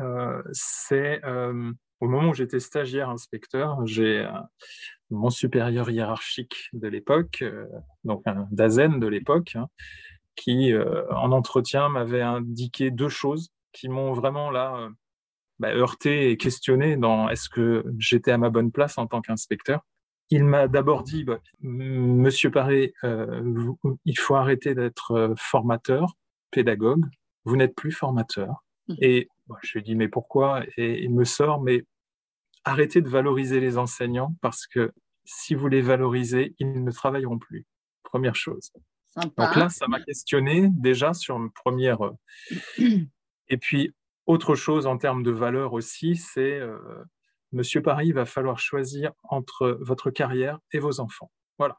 [0.00, 4.30] euh, c'est euh, au moment où j'étais stagiaire inspecteur, j'ai euh,
[5.10, 7.42] mon supérieur hiérarchique de l'époque,
[8.04, 9.68] donc un Dazen de l'époque, hein,
[10.36, 10.72] qui
[11.10, 14.90] en entretien m'avait indiqué deux choses qui m'ont vraiment là
[15.58, 19.84] bah, heurté et questionné dans est-ce que j'étais à ma bonne place en tant qu'inspecteur?
[20.30, 23.72] Il m'a d'abord dit, bah, Monsieur Paré, euh,
[24.04, 26.14] il faut arrêter d'être euh, formateur,
[26.50, 27.04] pédagogue.
[27.44, 28.64] Vous n'êtes plus formateur.
[28.88, 28.94] Mmh.
[29.00, 29.28] Et
[29.62, 30.62] je lui ai dit, mais pourquoi?
[30.76, 31.84] Et il me sort, mais
[32.64, 34.92] arrêtez de valoriser les enseignants parce que
[35.24, 37.66] si vous les valorisez, ils ne travailleront plus.
[38.02, 38.70] Première chose.
[39.16, 42.02] Donc là, ça m'a questionné déjà sur une première.
[42.02, 42.12] Euh,
[43.48, 43.92] et puis,
[44.28, 46.78] autre chose en termes de valeur aussi, c'est euh,
[47.52, 51.32] Monsieur Paris, il va falloir choisir entre votre carrière et vos enfants.
[51.58, 51.78] Voilà.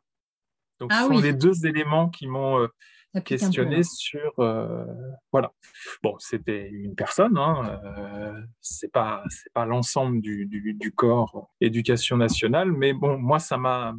[0.80, 4.34] Donc, ah ce sont les deux éléments qui m'ont euh, questionné sur.
[4.40, 4.84] Euh,
[5.32, 5.54] voilà.
[6.02, 12.18] Bon, c'était une personne, hein, euh, c'est pas c'est pas l'ensemble du, du, corps éducation
[12.18, 13.94] nationale, mais bon, moi ça m'a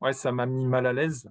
[0.00, 1.28] ouais ça m'a mis mal à l'aise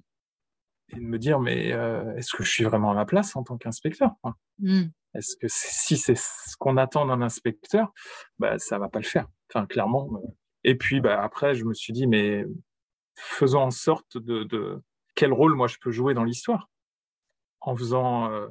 [0.90, 1.70] et de me dire mais
[2.18, 4.12] est-ce que je suis vraiment à ma place en tant qu'inspecteur
[4.60, 4.84] mmh.
[5.14, 7.94] Est-ce que si c'est ce qu'on attend d'un inspecteur,
[8.40, 9.28] bah, ça va pas le faire.
[9.50, 10.10] Enfin, clairement.
[10.16, 10.28] Euh.
[10.64, 12.46] Et puis bah, après, je me suis dit, mais
[13.16, 14.82] faisons en sorte de,
[15.16, 16.70] quel rôle moi je peux jouer dans l'histoire?
[17.60, 18.48] En faisant euh,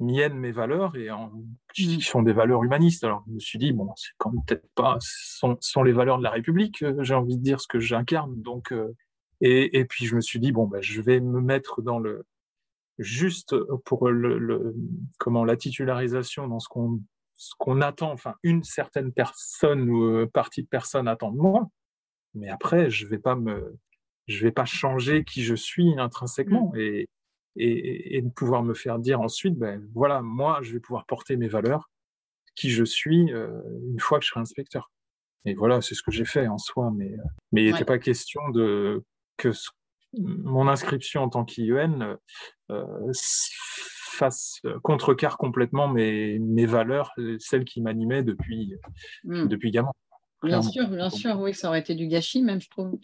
[0.00, 1.32] mienne mes valeurs et en
[1.74, 3.04] qui sont des valeurs humanistes.
[3.04, 6.18] Alors je me suis dit bon, c'est quand même peut-être pas sont, sont les valeurs
[6.18, 6.82] de la République.
[6.82, 8.42] Euh, j'ai envie de dire ce que j'incarne.
[8.42, 8.74] Donc
[9.40, 12.26] et, et, puis je me suis dit bon, bah, je vais me mettre dans le
[13.00, 14.74] juste pour le,
[15.18, 17.00] comment la titularisation dans ce qu'on
[17.34, 21.70] ce qu'on attend, enfin une certaine personne ou euh, partie de personnes attend de moi,
[22.34, 23.78] mais après je vais pas me
[24.26, 26.78] je vais pas changer qui je suis intrinsèquement mmh.
[26.78, 27.08] et,
[27.56, 31.36] et, et de pouvoir me faire dire ensuite ben voilà moi je vais pouvoir porter
[31.36, 31.90] mes valeurs
[32.54, 34.92] qui je suis euh, une fois que je serai inspecteur.
[35.46, 37.16] Et voilà c'est ce que j'ai fait en soi mais
[37.52, 39.02] mais il n'était pas question de
[39.38, 39.70] que ce
[40.18, 42.16] mon inscription en tant qu'IEN
[42.70, 43.12] euh,
[44.22, 48.74] euh, contrecarre complètement mes, mes valeurs, celles qui m'animaient depuis,
[49.24, 49.46] hmm.
[49.46, 49.92] depuis gamin.
[50.42, 52.98] Bien sûr, bien sûr, oui, ça aurait été du gâchis même, je trouve.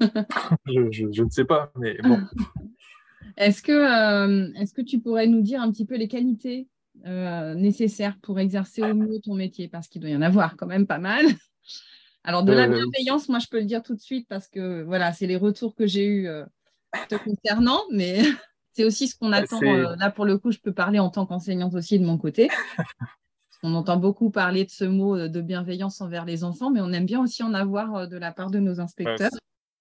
[0.66, 2.18] je, ne sais pas, mais bon.
[3.36, 6.68] Est-ce que, euh, est-ce que tu pourrais nous dire un petit peu les qualités
[7.04, 9.68] nécessaires pour exercer au mieux ton métier?
[9.68, 11.24] Parce qu'il doit y en avoir quand même pas mal.
[12.24, 14.82] Alors, de la euh, bienveillance, moi, je peux le dire tout de suite parce que
[14.82, 16.44] voilà, c'est les retours que j'ai eus euh,
[17.08, 18.22] te concernant, mais
[18.72, 19.60] c'est aussi ce qu'on attend.
[19.62, 22.48] Euh, là, pour le coup, je peux parler en tant qu'enseignante aussi de mon côté.
[23.64, 27.06] On entend beaucoup parler de ce mot de bienveillance envers les enfants, mais on aime
[27.06, 29.30] bien aussi en avoir de la part de nos inspecteurs.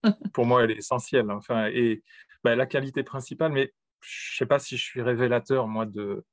[0.33, 1.31] pour moi, elle est essentielle.
[1.31, 2.03] Enfin, et
[2.43, 6.23] bah, la qualité principale, mais je ne sais pas si je suis révélateur, moi, de,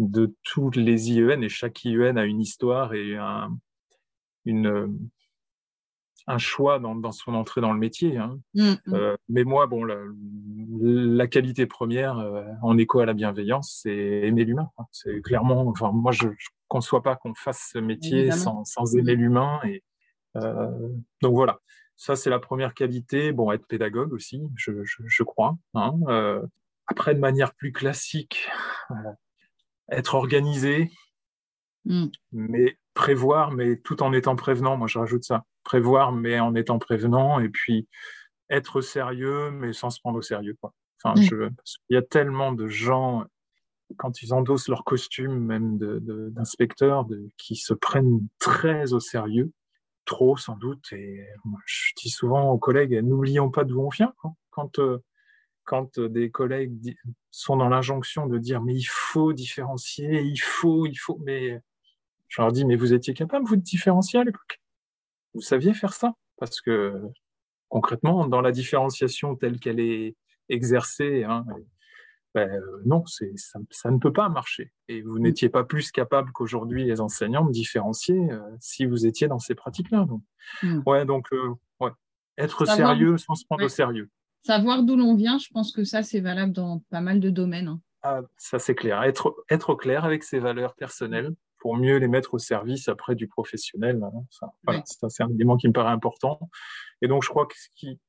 [0.00, 3.56] de tous les IEN, et chaque IEN a une histoire et un,
[4.44, 4.98] une,
[6.30, 8.16] un choix dans, son entrée dans le métier.
[8.16, 8.38] Hein.
[8.54, 8.94] Mmh, mmh.
[8.94, 14.44] Euh, mais moi, bon, la, qualité première, euh, en écho à la bienveillance, c'est aimer
[14.44, 14.70] l'humain.
[14.78, 14.84] Hein.
[14.92, 16.34] C'est clairement, enfin, moi, je ne
[16.68, 18.64] conçois pas qu'on fasse ce métier sans,
[18.96, 19.60] aimer l'humain.
[19.64, 19.82] Et
[20.36, 20.88] euh,
[21.20, 21.58] donc voilà,
[21.96, 23.32] ça c'est la première qualité.
[23.32, 25.56] Bon, être pédagogue aussi, je, crois.
[25.74, 25.94] Hein.
[26.86, 28.48] après, de manière plus classique,
[29.90, 30.90] être organisé,
[31.84, 32.06] mmh.
[32.32, 34.76] mais prévoir, mais tout en étant prévenant.
[34.76, 37.86] Moi, je rajoute ça prévoir, mais en étant prévenant, et puis
[38.48, 40.56] être sérieux, mais sans se prendre au sérieux.
[40.60, 40.74] Quoi.
[41.00, 41.22] Enfin, mm.
[41.22, 41.36] je,
[41.88, 43.24] il y a tellement de gens,
[43.96, 45.78] quand ils endossent leur costume, même
[46.32, 49.52] d'inspecteurs, de, qui se prennent très au sérieux,
[50.06, 50.92] trop sans doute.
[50.92, 51.24] Et
[51.66, 54.12] je dis souvent aux collègues, n'oublions pas d'où on vient.
[54.50, 54.98] Quand, euh,
[55.62, 56.96] quand des collègues
[57.30, 61.62] sont dans l'injonction de dire, mais il faut différencier, il faut, il faut, mais
[62.26, 64.60] je leur dis, mais vous étiez capable, vous, de différencier à l'époque?
[65.34, 66.14] Vous saviez faire ça?
[66.38, 67.00] Parce que
[67.68, 70.16] concrètement, dans la différenciation telle qu'elle est
[70.48, 71.44] exercée, hein,
[72.34, 73.24] ben, euh, non, ça,
[73.70, 74.72] ça, ne peut pas marcher.
[74.88, 75.22] Et vous mm.
[75.22, 79.54] n'étiez pas plus capable qu'aujourd'hui les enseignants de différencier euh, si vous étiez dans ces
[79.54, 80.04] pratiques-là.
[80.04, 80.22] Donc,
[80.62, 80.82] mm.
[80.86, 81.90] ouais, donc euh, ouais.
[82.38, 84.08] être sérieux sans se prendre au sérieux.
[84.42, 87.68] Savoir d'où l'on vient, je pense que ça, c'est valable dans pas mal de domaines.
[87.68, 87.80] Hein.
[88.02, 89.02] Ah, ça, c'est clair.
[89.02, 93.28] Être, être clair avec ses valeurs personnelles, pour mieux les mettre au service après du
[93.28, 94.02] professionnel.
[94.02, 94.82] Hein.
[95.08, 96.40] c'est un élément qui me paraît important.
[97.02, 98.00] Et donc, je crois que ce qui,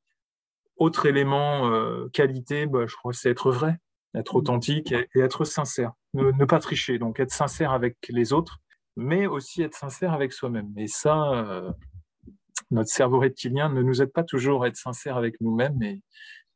[0.82, 3.78] autre élément euh, qualité, bah, je crois, c'est être vrai,
[4.16, 4.38] être mmh.
[4.38, 5.92] authentique et, être sincère.
[6.14, 8.58] Ne, pas tricher, donc être sincère avec les autres,
[8.98, 10.74] mais aussi être sincère avec soi-même.
[10.78, 11.72] Et ça, euh,
[12.72, 15.82] notre cerveau reptilien ne nous aide pas toujours à être sincère avec nous-mêmes.
[15.84, 16.02] Et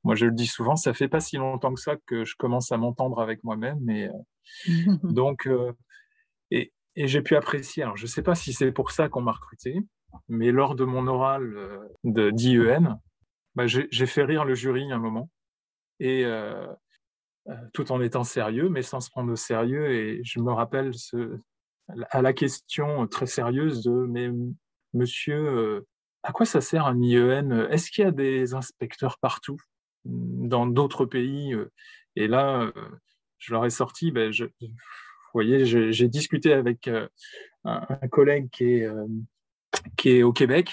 [0.04, 2.72] moi, je le dis souvent, ça fait pas si longtemps que ça que je commence
[2.72, 3.90] à m'entendre avec moi-même.
[3.90, 5.48] Et euh, donc,
[6.52, 7.84] et, et j'ai pu apprécier.
[7.84, 9.80] Alors, je ne sais pas si c'est pour ça qu'on m'a recruté,
[10.30, 13.00] mais lors de mon oral euh, d'IEN,
[13.56, 15.30] bah, j'ai fait rire le jury un moment,
[16.00, 16.68] et euh,
[17.48, 19.92] euh, tout en étant sérieux, mais sans se prendre au sérieux.
[19.92, 20.92] Et je me rappelle
[22.10, 24.30] à la question très sérieuse de mais
[24.94, 25.86] monsieur,
[26.24, 29.58] à quoi ça sert un IEN Est-ce qu'il y a des inspecteurs partout
[30.04, 31.56] dans d'autres pays?
[32.18, 32.72] Et là,
[33.38, 34.46] je leur ai sorti, ben, je,
[35.36, 37.10] vous voyez, j'ai discuté avec euh,
[37.66, 39.06] un, collègue qui est, euh,
[39.98, 40.72] qui est au Québec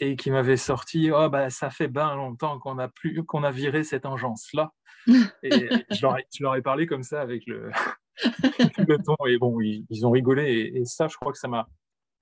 [0.00, 3.50] et qui m'avait sorti oh, bah, ça fait bien longtemps qu'on a, plus, qu'on a
[3.50, 4.72] viré cette engeance-là.
[5.42, 6.00] Et je
[6.40, 7.70] leur, ai, parlé comme ça avec le,
[8.88, 9.16] le ton.
[9.26, 10.72] Et bon, ils, ont rigolé.
[10.74, 11.68] et, ça, je crois que ça m'a,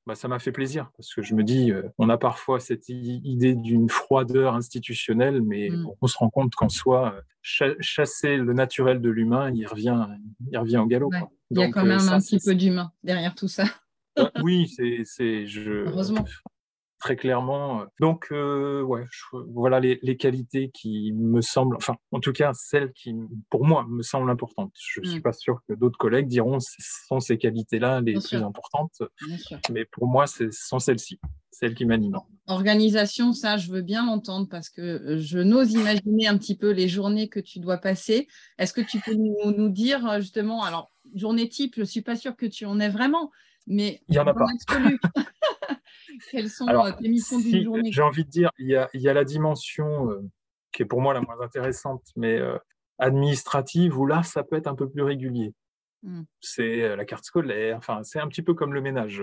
[0.06, 2.88] bah, ça m'a fait plaisir parce que je me dis, euh, on a parfois cette
[2.88, 5.86] idée d'une froideur institutionnelle, mais mm.
[6.00, 7.16] on se rend compte qu'en soi,
[7.60, 10.06] euh, chasser le naturel de l'humain, il revient,
[10.50, 11.10] il revient au galop.
[11.50, 13.64] Il y a quand euh, même un petit peu d'humain derrière tout ça.
[14.42, 16.24] oui, c'est, je, heureusement
[16.98, 17.84] très clairement.
[18.00, 19.04] Donc, euh, ouais,
[19.52, 23.14] voilà les, qualités qui me semblent, enfin, en tout cas, celles qui,
[23.50, 24.72] pour moi, me semblent importantes.
[24.74, 25.22] Je ne suis mm.
[25.22, 29.02] pas sûr que d'autres collègues diront ce sont ces qualités-là les plus importantes,
[29.70, 32.20] mais pour moi, ce sont celles-ci, celles qui m'animent.
[32.46, 36.70] Organisation, ça, je veux bien l'entendre parce que euh, je n'ose imaginer un petit peu
[36.70, 38.28] les journées que tu dois passer.
[38.58, 42.16] Est-ce que tu peux nous, dire euh, justement, alors, journée type, je ne suis pas
[42.16, 43.30] sûre que tu en aies vraiment,
[43.66, 44.46] mais il n'y en a pas.
[46.30, 47.92] Quelles sont euh, tes missions d'une journée?
[47.92, 50.22] J'ai envie de dire, il y a, il y a la dimension euh,
[50.72, 52.58] qui est pour moi la moins intéressante, mais euh,
[52.98, 55.54] administrative, où là, ça peut être un peu plus régulier.
[56.02, 56.22] Hmm.
[56.40, 59.22] C'est la carte scolaire, enfin, c'est un petit peu comme le ménage.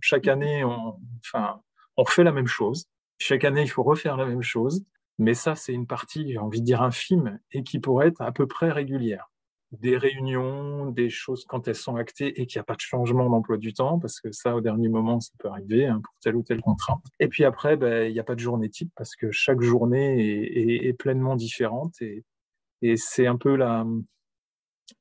[0.00, 0.30] chaque hmm.
[0.30, 1.60] année, on, enfin,
[1.96, 2.86] on refait la même chose.
[3.18, 4.84] Chaque année, il faut refaire la même chose.
[5.18, 8.32] Mais ça, c'est une partie, j'ai envie de dire, infime et qui pourrait être à
[8.32, 9.31] peu près régulière
[9.72, 13.30] des réunions, des choses quand elles sont actées et qu'il n'y a pas de changement
[13.30, 16.36] d'emploi du temps, parce que ça, au dernier moment, ça peut arriver hein, pour telle
[16.36, 17.02] ou telle contrainte.
[17.20, 20.86] Et puis après, ben, il n'y a pas de journée type, parce que chaque journée
[20.86, 21.94] est, pleinement différente.
[22.02, 22.24] Et,
[22.96, 23.84] c'est un peu la...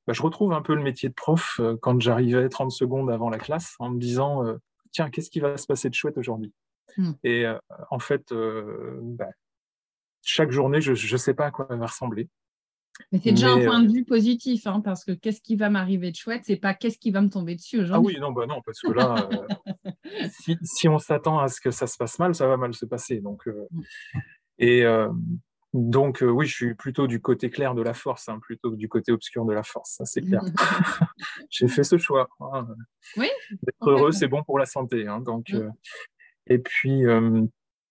[0.07, 3.29] Ben, je retrouve un peu le métier de prof euh, quand j'arrivais 30 secondes avant
[3.29, 4.57] la classe en me disant, euh,
[4.91, 6.53] tiens, qu'est-ce qui va se passer de chouette aujourd'hui
[6.97, 7.11] hmm.
[7.23, 7.57] Et euh,
[7.89, 9.31] en fait, ben,
[10.21, 12.29] chaque journée, je ne sais pas à quoi elle va ressembler.
[13.11, 15.69] Mais c'est déjà un point de euh, vue positif, hein, parce que qu'est-ce qui va
[15.69, 18.15] m'arriver de chouette, c'est pas qu'est-ce qui va me tomber dessus aujourd'hui.
[18.15, 20.25] Ah oui, non, bah non, parce que là, euh,
[20.63, 23.19] si, on s'attend à ce que ça se passe mal, ça va mal se passer.
[23.19, 23.81] Donc, euh, mm.
[24.59, 24.85] et
[25.73, 28.89] donc, oui, je suis plutôt du côté clair de la force, hein, plutôt que du
[28.89, 30.41] côté obscur de la force, ça c'est clair.
[31.49, 32.27] J'ai fait ce choix.
[32.41, 32.67] Hein.
[33.15, 33.29] Oui.
[33.51, 35.05] D'être heureux, c'est bon pour la santé.
[35.21, 35.71] donc, mm.
[36.47, 37.03] et puis,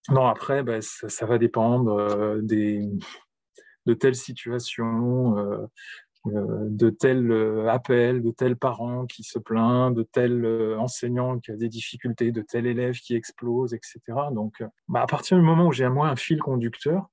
[0.09, 2.87] non, après, bah, ça, va dépendre des
[3.85, 5.65] de telles situations, euh,
[6.27, 10.45] euh, de tels euh, appels, de tels parents qui se plaignent, de tels
[10.77, 13.99] enseignants qui ont des difficultés, de tels élèves qui explosent, etc.
[14.31, 17.07] Donc, bah, à partir du moment où j'ai à moi un fil conducteur,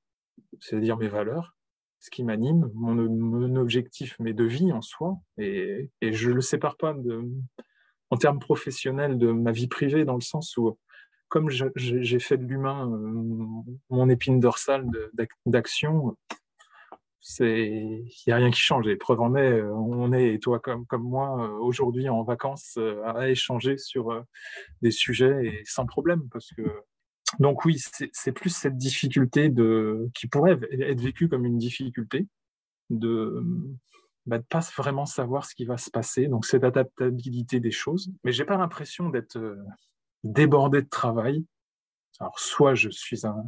[0.60, 1.54] c'est-à-dire mes valeurs,
[2.00, 6.76] ce qui m'anime, mon, objectif, mais de vie en soi, et, je ne le sépare
[6.76, 6.94] pas
[8.10, 10.78] en termes professionnels de ma vie privée, dans le sens où,
[11.28, 12.88] comme j'ai fait de l'humain
[13.90, 14.86] mon épine dorsale
[15.44, 16.16] d'action,
[17.40, 18.86] il n'y a rien qui change.
[18.86, 22.74] Et preuve en est, euh, on est, toi comme, comme moi, euh, aujourd'hui en vacances
[22.78, 24.24] euh, à échanger sur
[24.82, 26.62] des sujets et sans problème, parce que
[27.38, 27.78] donc oui,
[28.12, 32.26] c'est plus cette difficulté de, qui pourrait être vécue comme une difficulté
[32.88, 33.44] de
[34.24, 36.26] bah, de pas vraiment savoir ce qui va se passer.
[36.26, 38.10] Donc cette adaptabilité des choses.
[38.24, 39.38] Mais j'ai pas l'impression d'être
[40.24, 41.44] débordé de travail.
[42.18, 43.44] Alors soit je suis un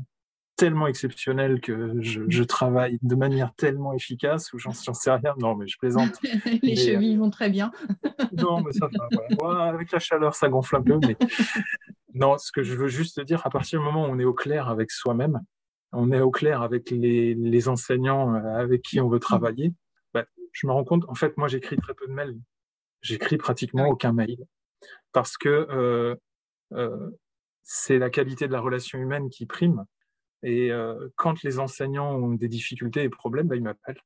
[0.61, 5.35] tellement exceptionnel que je, travaille de manière tellement efficace ou j'en sais rien.
[5.39, 6.21] Non, mais je plaisante.
[6.63, 7.73] Les chevilles vont très bien.
[8.33, 8.91] non, mais ça
[9.41, 9.65] va.
[9.65, 10.99] avec la chaleur, ça gonfle un peu.
[10.99, 11.17] Mais
[12.15, 14.35] non, ce que je veux juste dire, à partir du moment où on est au
[14.35, 15.41] clair avec soi-même,
[15.93, 19.73] on est au clair avec les, enseignants euh, avec qui on veut travailler,
[20.13, 22.39] bah, je me rends compte, en fait, moi, j'écris très peu de mails.
[23.01, 24.37] J'écris pratiquement aucun mail
[25.13, 26.17] parce que euh,
[26.75, 27.11] euh,
[27.63, 29.87] c'est la qualité de la relation humaine qui prime.
[30.43, 30.71] Et
[31.17, 34.01] quand les enseignants ont des difficultés et problèmes, bah, ils m'appellent.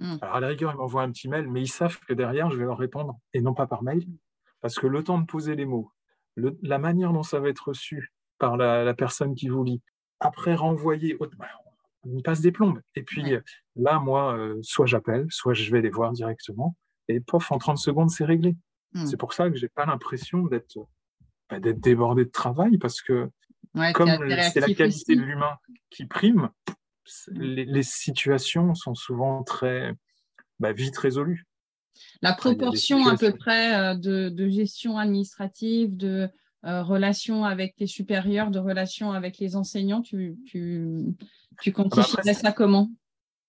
[0.00, 0.16] Mmh.
[0.22, 2.56] Alors, à la rigueur, ils m'envoient un petit mail, mais ils savent que derrière, je
[2.56, 4.04] vais leur répondre, et non pas par mail,
[4.60, 5.90] parce que le temps de poser les mots,
[6.36, 9.82] la manière dont ça va être reçu par la, personne qui vous lit,
[10.20, 11.46] après renvoyer, bah,
[12.04, 12.80] on passe des plombes.
[12.96, 13.34] Et puis
[13.76, 16.76] là, moi, euh, soit j'appelle, soit je vais les voir directement,
[17.08, 18.56] et pof, en 30 secondes, c'est réglé.
[18.92, 19.06] Mmh.
[19.06, 20.78] C'est pour ça que j'ai pas l'impression d'être
[21.50, 23.30] bah, d'être débordé de travail, parce que
[23.94, 24.10] comme
[24.52, 25.56] c'est la qualité de l'humain
[25.90, 26.50] qui prime,
[27.30, 29.94] les, situations sont souvent très
[30.58, 31.44] bah, vite résolues.
[32.22, 36.28] La proportion à peu près euh, de, gestion administrative, de
[36.64, 41.04] euh, relations avec tes supérieurs, de relations avec les enseignants, tu, tu,
[41.60, 41.84] tu ah
[42.24, 42.90] bah ça comment?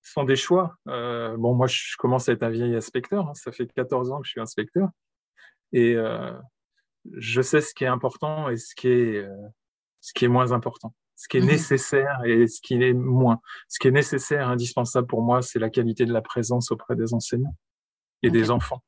[0.01, 0.75] Ce sont des choix.
[0.87, 3.29] Euh, bon, moi, je commence à être un vieil inspecteur.
[3.29, 3.33] Hein.
[3.33, 4.89] ça fait 14 ans que je suis inspecteur.
[5.71, 5.95] Et
[7.11, 9.27] je sais ce qui est important et ce qui est,
[10.05, 13.39] ce qui est moins important ce qui est mmh nécessaire et ce qui est moins.
[13.69, 17.13] Ce qui est nécessaire, indispensable pour moi, c'est la qualité de la présence auprès des
[17.13, 17.55] enseignants
[18.21, 18.83] et des enfants.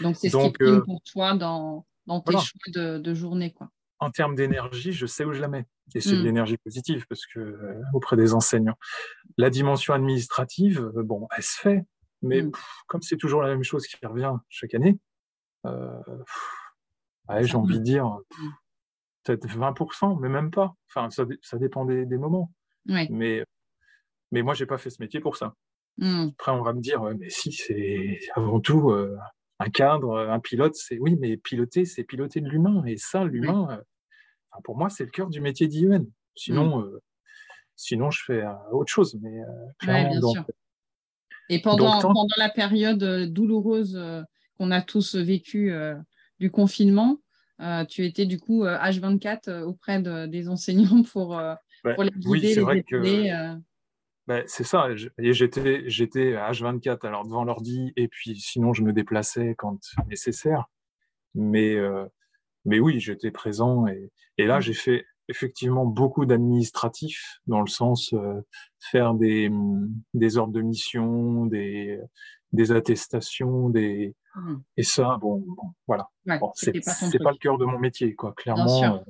[0.00, 3.52] Donc, c'est ce qui prime euh, pour toi dans, dans tes choix de, journée.
[3.52, 3.70] Quoi.
[4.00, 5.66] En termes d'énergie, je sais où je la mets.
[5.94, 6.24] Et c'est de mmh.
[6.24, 8.76] l'énergie positive parce que euh, auprès des enseignants.
[9.38, 11.86] La dimension administrative, euh, bon, elle se fait.
[12.20, 12.50] Mais mmh.
[12.88, 14.98] comme c'est toujours la même chose qui revient chaque année,
[15.64, 18.48] j'ai envie de dire mmh.
[19.36, 20.74] Peut-être 20%, mais même pas.
[20.88, 22.50] Enfin, ça, ça dépend des, des moments.
[22.86, 23.44] Mais,
[24.32, 25.54] mais moi, j'ai pas fait ce métier pour ça.
[25.98, 26.28] Mmh.
[26.38, 29.16] Après, on va me dire, mais si, c'est avant tout euh,
[29.58, 32.84] un cadre, un pilote, c'est oui, mais piloter, c'est piloter de l'humain.
[32.86, 36.04] Et ça, l'humain, euh, pour moi, c'est le cœur du métier d'IUN.
[36.34, 37.02] Sinon, euh,
[37.74, 39.18] sinon, je fais autre chose.
[39.20, 39.40] Mais
[41.48, 43.02] Et pendant, pendant la période
[43.32, 44.00] douloureuse
[44.56, 45.72] qu'on a tous vécue
[46.38, 47.18] du confinement,
[47.88, 51.40] tu étais du coup H24 auprès des enseignants pour,
[51.82, 53.56] pour les guider, oui, les aider.
[54.28, 54.88] Ben, c'est ça.
[55.16, 60.66] J'étais, j'étais H24, alors devant l'ordi, et puis sinon je me déplaçais quand nécessaire.
[61.34, 62.04] Mais, euh,
[62.66, 63.86] mais oui, j'étais présent.
[63.86, 64.62] Et, et là, mmh.
[64.62, 68.42] j'ai fait effectivement beaucoup d'administratifs, dans le sens euh,
[68.78, 69.50] faire des,
[70.12, 71.98] des ordres de mission, des,
[72.52, 74.62] des attestations, des mmh.
[74.76, 75.44] et ça, bon,
[75.86, 76.08] voilà.
[76.26, 76.92] bon, c'est pas,
[77.24, 78.32] pas, le cœur de mon métier, quoi.
[78.32, 79.04] Clairement,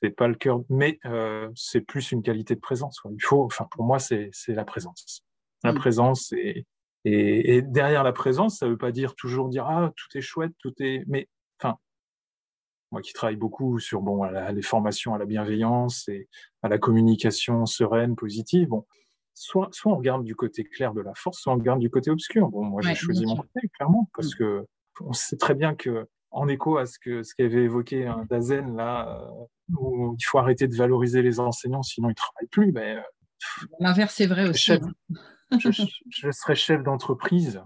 [0.00, 3.00] c'est pas le cœur, mais euh, c'est plus une qualité de présence.
[3.10, 5.22] Il faut, enfin pour moi, c'est la présence.
[5.64, 5.76] La mm.
[5.76, 6.66] présence et,
[7.04, 10.74] et, derrière la présence, ça veut pas dire toujours dire ah tout est chouette, tout
[10.80, 11.28] est, mais
[11.58, 11.78] enfin
[12.92, 16.28] moi qui travaille beaucoup sur bon les formations à la bienveillance et
[16.62, 18.84] à la communication sereine, positive, bon
[19.36, 22.10] soit soit on regarde du côté clair de la force, soit on regarde du côté
[22.10, 22.48] obscur.
[22.48, 24.38] Bon moi j'ai choisi mon côté clairement parce mm.
[24.38, 24.66] que
[25.02, 28.76] on sait très bien que en écho à ce que ce qu'avait évoqué un Dazen
[28.76, 32.72] là, euh, où il faut arrêter de valoriser les enseignants, sinon ils travaillent plus.
[32.72, 34.72] Ben, euh, L'inverse est vrai aussi.
[34.72, 34.80] Hein.
[35.60, 35.70] je,
[36.08, 37.62] je, serais chef d'entreprise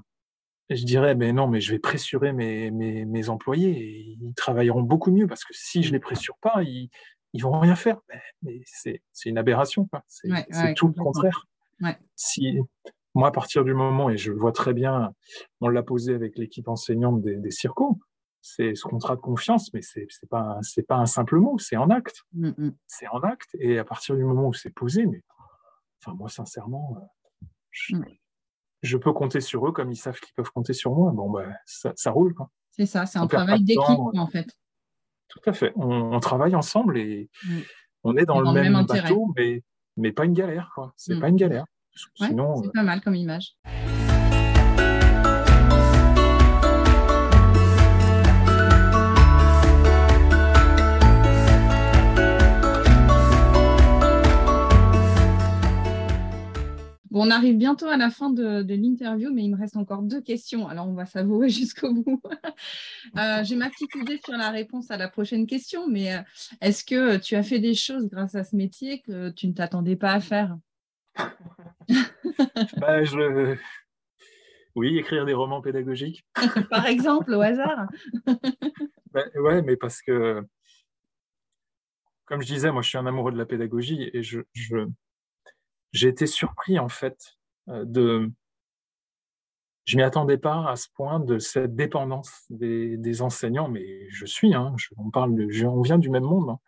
[0.69, 4.35] et je dirais, mais non, mais je vais pressurer mes, mes, mes, employés et ils
[4.35, 6.91] travailleront beaucoup mieux parce que si je les pressure pas, ils,
[7.33, 8.01] ils vont rien faire.
[8.43, 9.89] Mais, c'est une aberration.
[10.09, 11.47] C'est tout le contraire.
[12.17, 12.59] Si,
[13.15, 15.13] moi, à partir du moment, et je le vois très bien,
[15.61, 17.99] on l'a posé avec l'équipe enseignante des, des circos,
[18.43, 22.23] c'est ce contrat de confiance, mais c'est n'est pas un simple mot, c'est en acte,
[22.33, 22.71] mmh, mmh.
[22.87, 23.51] c'est en acte.
[23.59, 25.23] Et à partir du moment où c'est posé, mais
[26.01, 26.97] enfin moi sincèrement,
[27.93, 27.99] euh,
[28.83, 31.13] je, peux compter sur eux comme ils savent qu'ils peuvent compter sur moi.
[31.13, 32.35] Bon ben ça, roule.
[32.71, 34.47] C'est ça, c'est un travail d'équipe en fait.
[35.29, 35.73] Tout à fait.
[35.77, 37.31] On, travaille ensemble et
[38.03, 39.63] on est dans, le, même, bateau, mais
[40.01, 40.93] mais pas une galère quoi.
[40.97, 41.65] C'est pas une galère.
[42.17, 43.57] Sinon, c'est euh, pas mal comme image.
[57.21, 60.23] Bon, on arrive bientôt à la fin de, l'interview, mais il me reste encore deux
[60.23, 60.69] questions.
[60.69, 62.23] Alors, on va savourer jusqu'au bout.
[63.19, 66.21] Euh, j'ai ma petite idée sur la réponse à la prochaine question, mais euh,
[66.63, 69.97] est-ce que tu as fait des choses grâce à ce métier que tu ne t'attendais
[69.97, 70.57] pas à faire?
[72.79, 73.55] Bah, je...
[74.75, 76.25] Oui, écrire des romans pédagogiques.
[76.71, 77.89] Par exemple, au hasard.
[79.13, 80.43] bah, ouais, mais parce que,
[82.25, 84.41] comme je disais, moi, je suis un amoureux de la pédagogie et je,
[85.93, 87.37] j'ai été surpris en fait
[87.69, 88.31] euh, de.
[89.87, 94.55] Je m'y attendais pas à ce point de cette dépendance des, enseignants, mais je suis.
[94.55, 96.51] Hein, on parle, de, on vient du même monde.
[96.51, 96.59] Hein,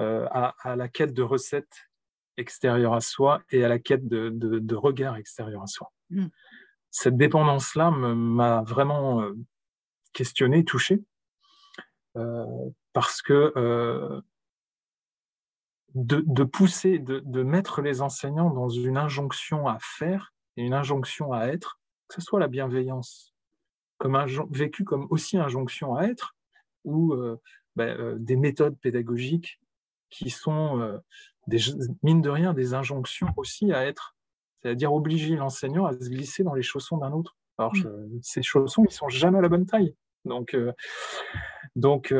[0.00, 1.88] euh, à, la quête de recettes
[2.36, 5.92] extérieures à soi et à la quête de, de, regards extérieurs à soi.
[6.10, 6.26] Mmh.
[6.90, 9.34] Cette dépendance-là m'a vraiment euh,
[10.12, 11.00] questionné, touché,
[12.92, 14.22] parce que
[15.94, 21.46] de, pousser, de, mettre les enseignants dans une injonction à faire et une injonction à
[21.46, 23.32] être, que ce soit la bienveillance
[23.98, 24.18] comme
[24.50, 26.34] vécue comme aussi injonction à être,
[26.84, 27.40] ou euh,
[27.76, 29.60] ben, euh, des méthodes pédagogiques
[30.10, 30.98] qui sont, euh,
[31.46, 31.58] des,
[32.02, 34.16] mine de rien, des injonctions aussi à être,
[34.60, 37.36] c'est-à-dire obliger l'enseignant à se glisser dans les chaussons d'un autre.
[37.56, 38.18] Alors, mmh.
[38.20, 39.94] ces chaussons, ils sont jamais à la bonne taille.
[40.24, 40.56] Donc,
[41.76, 42.12] donc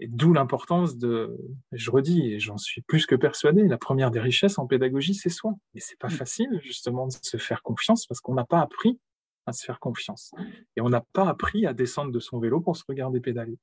[0.00, 1.36] et d'où l'importance de,
[1.72, 5.28] je redis, et j'en suis plus que persuadé, la première des richesses en pédagogie, c'est
[5.28, 5.54] soi.
[5.74, 6.12] Et c'est pas mm.
[6.12, 9.00] facile, justement, de se faire confiance parce qu'on n'a pas appris
[9.46, 10.32] à se faire confiance.
[10.76, 13.58] Et on n'a pas appris à descendre de son vélo pour se regarder pédaler.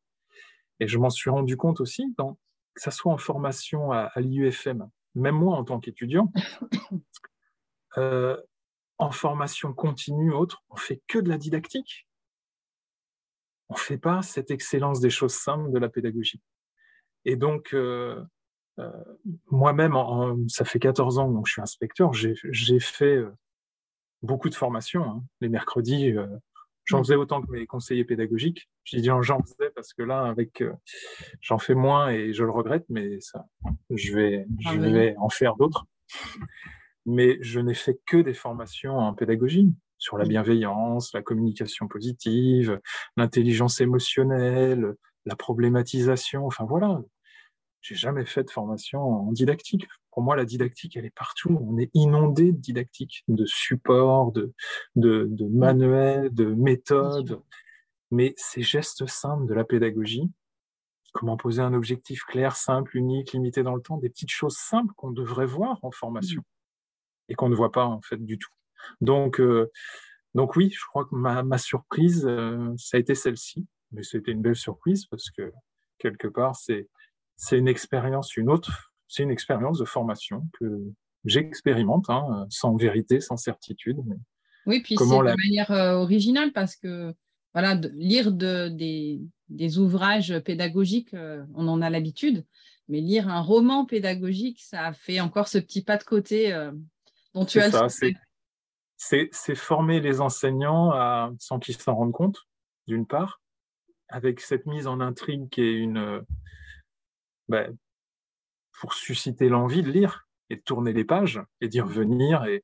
[0.79, 2.37] Et je m'en suis rendu compte aussi, dans,
[2.73, 6.33] que ça soit en formation à, l'IUFM, même moi en tant qu'étudiant,
[7.97, 8.35] euh,
[8.97, 12.07] en formation continue, autre, on fait que de la didactique
[13.69, 16.41] on ne fait pas cette excellence des choses simples de la pédagogie.
[17.25, 18.23] Et donc, euh,
[18.79, 18.91] euh,
[19.49, 19.95] moi-même,
[20.47, 23.31] ça fait 14 ans que je suis inspecteur, j'ai fait euh,
[24.21, 25.03] beaucoup de formations.
[25.03, 25.23] Hein.
[25.41, 26.13] Les mercredis,
[26.85, 28.69] j'en faisais autant que mes conseillers pédagogiques.
[28.83, 30.63] J'ai dit j'en faisais parce que là, avec,
[31.41, 33.45] j'en fais moins et je le regrette, mais ça,
[33.89, 35.85] je vais, je ah vais en faire d'autres.
[37.07, 42.79] Mais je n'ai fait que des formations en pédagogie sur la bienveillance, la communication positive,
[43.17, 46.45] l'intelligence émotionnelle, la problématisation.
[46.45, 47.01] Enfin voilà,
[47.81, 49.87] j'ai jamais fait de formation en didactique.
[50.11, 51.59] Pour moi, la didactique, elle est partout.
[51.61, 54.53] On est inondé de didactique, de supports, de,
[54.95, 57.41] de, de manuels, de méthodes.
[58.11, 60.31] Mais ces gestes simples de la pédagogie,
[61.13, 64.93] comment poser un objectif clair, simple, unique, limité dans le temps, des petites choses simples
[64.95, 67.31] qu'on devrait voir en formation mmh.
[67.31, 68.51] et qu'on ne voit pas en fait du tout.
[69.01, 69.71] Donc, euh,
[70.33, 73.65] donc oui, je crois que ma, surprise, euh, ça a été celle-ci.
[73.91, 75.51] Mais c'était une belle surprise parce que
[75.99, 76.89] quelque part, c'est
[77.37, 80.81] c'est une expérience, une autre, c'est une expérience de formation que
[81.25, 83.97] j'expérimente, hein, sans vérité, sans certitude.
[84.65, 87.13] oui, puis c'est de manière euh, originale parce que
[87.53, 91.15] voilà, lire de, des, des, ouvrages pédagogiques,
[91.53, 92.45] on en a l'habitude,
[92.89, 96.53] mais lire un roman pédagogique, ça fait encore ce petit pas de côté
[97.33, 97.87] dont tu as ça,
[98.97, 102.39] c'est former les enseignants à, sans qu'ils s'en rendent compte,
[102.87, 103.41] d'une part,
[104.09, 105.97] avec cette mise en intrigue qui est une.
[105.97, 106.21] Euh,
[107.47, 107.77] ben,
[108.79, 112.43] pour susciter l'envie de lire et de tourner les pages et d'y revenir.
[112.45, 112.63] Et,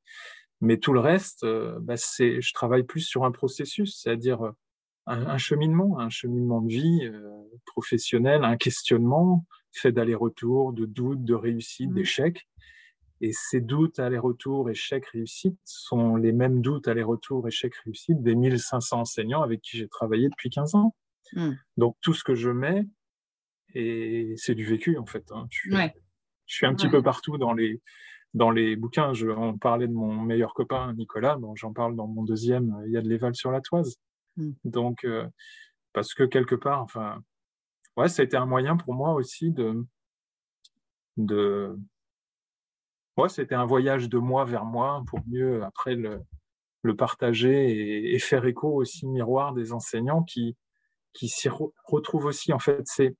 [0.60, 4.52] mais tout le reste, euh, c'est, je travaille plus sur un processus, c'est-à-dire euh,
[5.06, 7.10] un, cheminement, un cheminement de vie
[7.66, 11.94] professionnel, un questionnement fait d'aller-retour, de doutes, de réussite, mmh.
[11.94, 12.48] d'échecs.
[13.24, 19.00] Et ces doutes aller-retour, échec, réussite sont les mêmes doutes aller-retour, échec, réussite des 1500
[19.00, 20.96] enseignants avec qui j'ai travaillé depuis 15 ans.
[21.34, 21.52] Hmm.
[21.76, 22.84] Donc tout ce que je mets,
[23.74, 25.30] et c'est du vécu en fait.
[25.30, 25.46] Hein.
[25.50, 25.68] Je,
[26.46, 27.80] suis un petit peu partout dans les,
[28.34, 29.14] dans les bouquins.
[29.14, 32.92] Je, on parlait de mon meilleur copain Nicolas, bon, j'en parle dans mon deuxième, il
[32.92, 33.98] y a de l'éval sur la toise.
[34.36, 34.50] Hmm.
[34.64, 35.28] Donc, euh,
[35.92, 37.22] parce que quelque part, enfin,
[37.96, 39.86] ouais, ça a été un moyen pour moi aussi de,
[41.18, 41.78] de,
[43.22, 46.24] moi, c'était un voyage de moi vers moi pour mieux après le,
[46.82, 50.56] le partager et, faire écho aussi miroir des enseignants qui,
[51.12, 51.48] qui s'y
[51.84, 52.52] retrouvent aussi.
[52.52, 53.14] En fait, c'est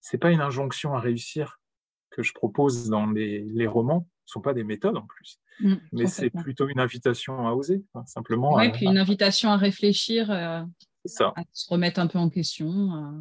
[0.00, 1.58] c'est pas une injonction à réussir
[2.10, 4.06] que je propose dans les, les romans.
[4.26, 7.82] Ce sont pas des méthodes en plus, mmh, mais c'est plutôt une invitation à oser,
[8.06, 8.54] simplement.
[8.54, 10.62] Oui, puis une invitation à réfléchir, euh,
[11.04, 11.32] ça.
[11.34, 13.12] à se remettre un peu en question.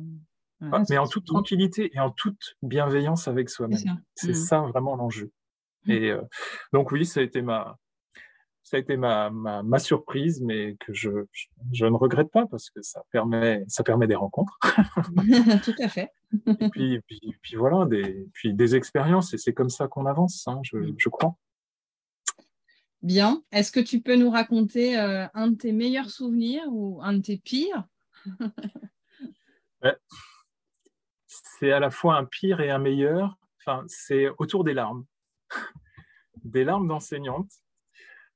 [0.62, 4.04] mais en toute tranquillité et en toute bienveillance avec soi-même.
[4.14, 4.62] C'est ça.
[4.62, 4.70] Mmh.
[4.70, 5.32] vraiment l'enjeu.
[5.88, 6.22] Et euh,
[6.74, 7.78] donc oui, ça a été ma,
[8.64, 11.10] ça a été ma, ma, surprise, mais que je,
[11.72, 14.60] je, ne regrette pas parce que ça permet, ça permet des rencontres.
[15.64, 16.12] Tout à fait.
[16.48, 20.48] et puis, puis, puis, voilà, des, puis des expériences, et c'est comme ça qu'on avance,
[20.48, 20.96] hein, je, mmh.
[20.98, 21.36] je, crois.
[23.02, 23.42] Bien.
[23.52, 27.38] Est-ce que tu peux nous raconter un de tes meilleurs souvenirs ou un de tes
[27.38, 27.86] pires?
[31.60, 33.38] C'est à la fois un pire et un meilleur.
[33.60, 35.06] Enfin, c'est autour des larmes.
[36.44, 37.52] Des larmes d'enseignante.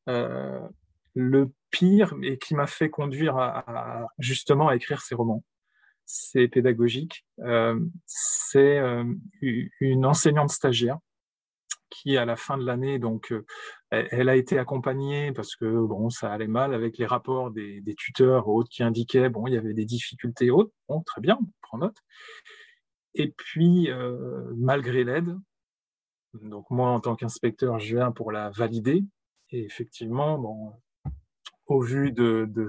[0.10, 0.68] Euh,
[1.16, 5.44] le pire et qui m'a fait conduire à, justement à écrire ces romans,
[6.06, 7.26] c'est pédagogique.
[7.40, 9.06] Euh, c'est euh,
[9.42, 10.98] une enseignante stagiaire
[11.92, 13.32] qui, à la fin de l'année, donc,
[13.92, 17.94] elle, a été accompagnée parce que bon, ça allait mal avec les rapports des, des
[17.94, 20.72] tuteurs autres qui indiquaient bon, il y avait des difficultés autres.
[21.06, 21.98] Très bien, on prend note.
[23.14, 23.90] Et puis,
[24.58, 25.38] malgré l'aide,
[26.42, 29.04] donc moi, en tant qu'inspecteur, je viens pour la valider.
[29.52, 30.74] Et effectivement, bon,
[31.68, 32.68] au vu de,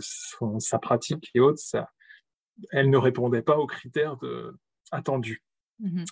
[0.58, 1.90] sa pratique et autres, ça,
[2.70, 4.56] elle ne répondait pas aux critères de,
[4.90, 5.42] attendus.
[5.80, 6.04] Mmh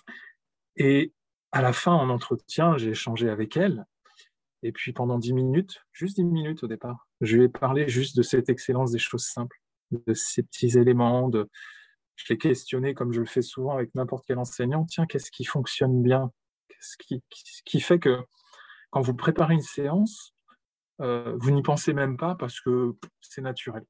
[0.75, 1.13] et
[1.51, 3.85] à la fin, en entretien, j'ai échangé avec elle.
[4.63, 8.17] Et puis pendant dix minutes, juste dix minutes au départ, je lui ai parlé juste
[8.17, 11.29] de cette excellence des choses simples, de ces petits éléments.
[11.29, 11.47] De...
[12.15, 14.83] Je l'ai questionné comme je le fais souvent avec n'importe quel enseignant.
[14.85, 16.31] Tiens, qu'est-ce qui fonctionne bien?
[16.83, 16.97] Ce
[17.65, 18.19] qui, fait que
[18.91, 20.33] quand vous préparez une séance,
[21.01, 23.83] euh, vous n'y pensez même pas parce que c'est naturel.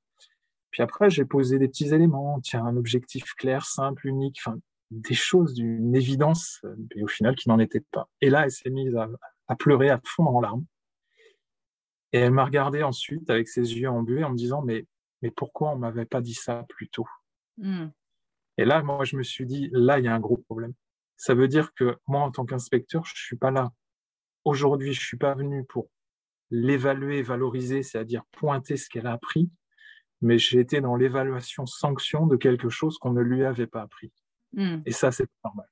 [0.71, 4.57] Puis après, j'ai posé des petits éléments, tiens, un objectif clair, simple, unique, enfin,
[4.89, 6.61] des choses d'une évidence,
[6.95, 8.09] mais au final qui n'en était pas.
[8.21, 10.65] Et là, elle s'est mise à, pleurer à fond en larmes.
[12.11, 14.87] Et elle m'a regardé ensuite avec ses yeux embués en me disant, mais,
[15.21, 17.07] mais pourquoi on m'avait pas dit ça plus tôt?
[17.57, 17.87] Hmm.
[18.57, 20.73] Et là, moi, je me suis dit, là, il y a un gros problème.
[21.17, 23.71] Ça veut dire que moi, en tant qu'inspecteur, je suis pas là.
[24.45, 25.89] Aujourd'hui, je suis pas venu pour
[26.51, 29.49] l'évaluer, valoriser, c'est-à-dire pointer ce qu'elle a appris,
[30.21, 34.11] mais j'ai été dans l'évaluation sanction de quelque chose qu'on ne lui avait pas appris.
[34.53, 34.81] Hmm.
[34.85, 35.67] Et ça, c'est normal.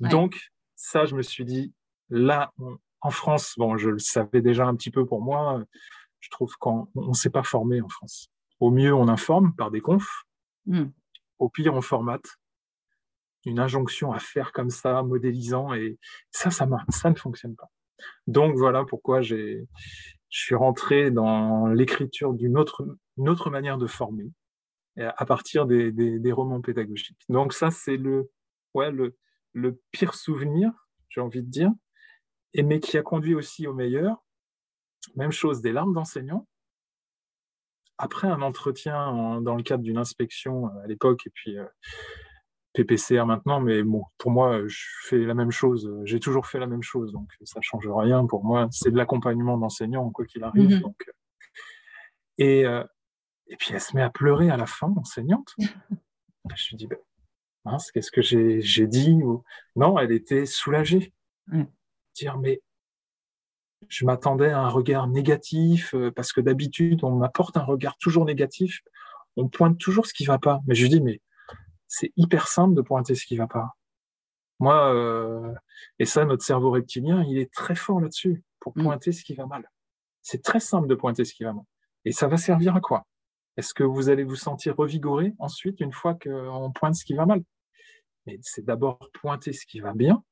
[0.00, 1.72] Donc, ça, je me suis dit,
[2.08, 2.52] là,
[3.00, 5.64] en France, bon, je le savais déjà un petit peu pour moi,
[6.20, 8.30] je trouve qu'on ne s'est pas formé en France.
[8.60, 10.24] Au mieux, on informe par des confs.
[10.66, 10.86] Hmm.
[11.38, 12.37] Au pire, on formate
[13.44, 15.98] une injonction à faire comme ça, modélisant, et
[16.30, 17.70] ça, ça, ne fonctionne pas.
[18.26, 19.64] Donc voilà pourquoi je
[20.28, 22.86] suis rentré dans l'écriture d'une autre,
[23.16, 24.30] autre manière de former,
[24.96, 27.20] à partir des, romans pédagogiques.
[27.28, 28.30] Donc ça, c'est le,
[28.74, 29.16] ouais, le,
[29.52, 30.70] le pire souvenir,
[31.08, 31.70] j'ai envie de dire,
[32.54, 34.16] et mais qui a conduit aussi au meilleur.
[35.16, 36.46] Même chose, des larmes d'enseignants.
[37.98, 41.66] Après un entretien dans le cadre d'une inspection à l'époque, et puis euh,
[42.84, 45.90] PPCR maintenant, mais bon, pour moi, je fais la même chose.
[46.04, 48.26] J'ai toujours fait la même chose, donc ça change rien.
[48.26, 50.70] Pour moi, c'est de l'accompagnement d'enseignants, quoi qu'il arrive.
[50.70, 50.80] Mhm.
[50.80, 50.96] Donc,
[52.38, 52.84] et, euh,
[53.48, 55.54] et puis elle se met à pleurer à la fin, enseignante.
[56.56, 56.98] je lui dis, ben,
[57.64, 59.18] mince, qu'est-ce que j'ai dit
[59.74, 61.12] Non, elle était soulagée.
[62.14, 62.60] Dire, mais
[63.88, 68.24] je m'attendais à un regard négatif, euh, parce que d'habitude, on m'apporte un regard toujours
[68.24, 68.80] négatif.
[69.36, 70.60] On pointe toujours ce qui va pas.
[70.66, 71.20] Mais je lui dis, mais
[71.88, 73.74] c'est hyper simple de pointer ce qui va pas.
[74.60, 75.54] Moi, euh,
[75.98, 78.82] et ça, notre cerveau reptilien, il est très fort là-dessus pour mm.
[78.82, 79.68] pointer ce qui va mal.
[80.22, 81.64] C'est très simple de pointer ce qui va mal.
[82.04, 83.06] Et ça va servir à quoi?
[83.56, 87.26] Est-ce que vous allez vous sentir revigoré ensuite une fois qu'on pointe ce qui va
[87.26, 87.42] mal?
[88.26, 90.22] Mais c'est d'abord pointer ce qui va bien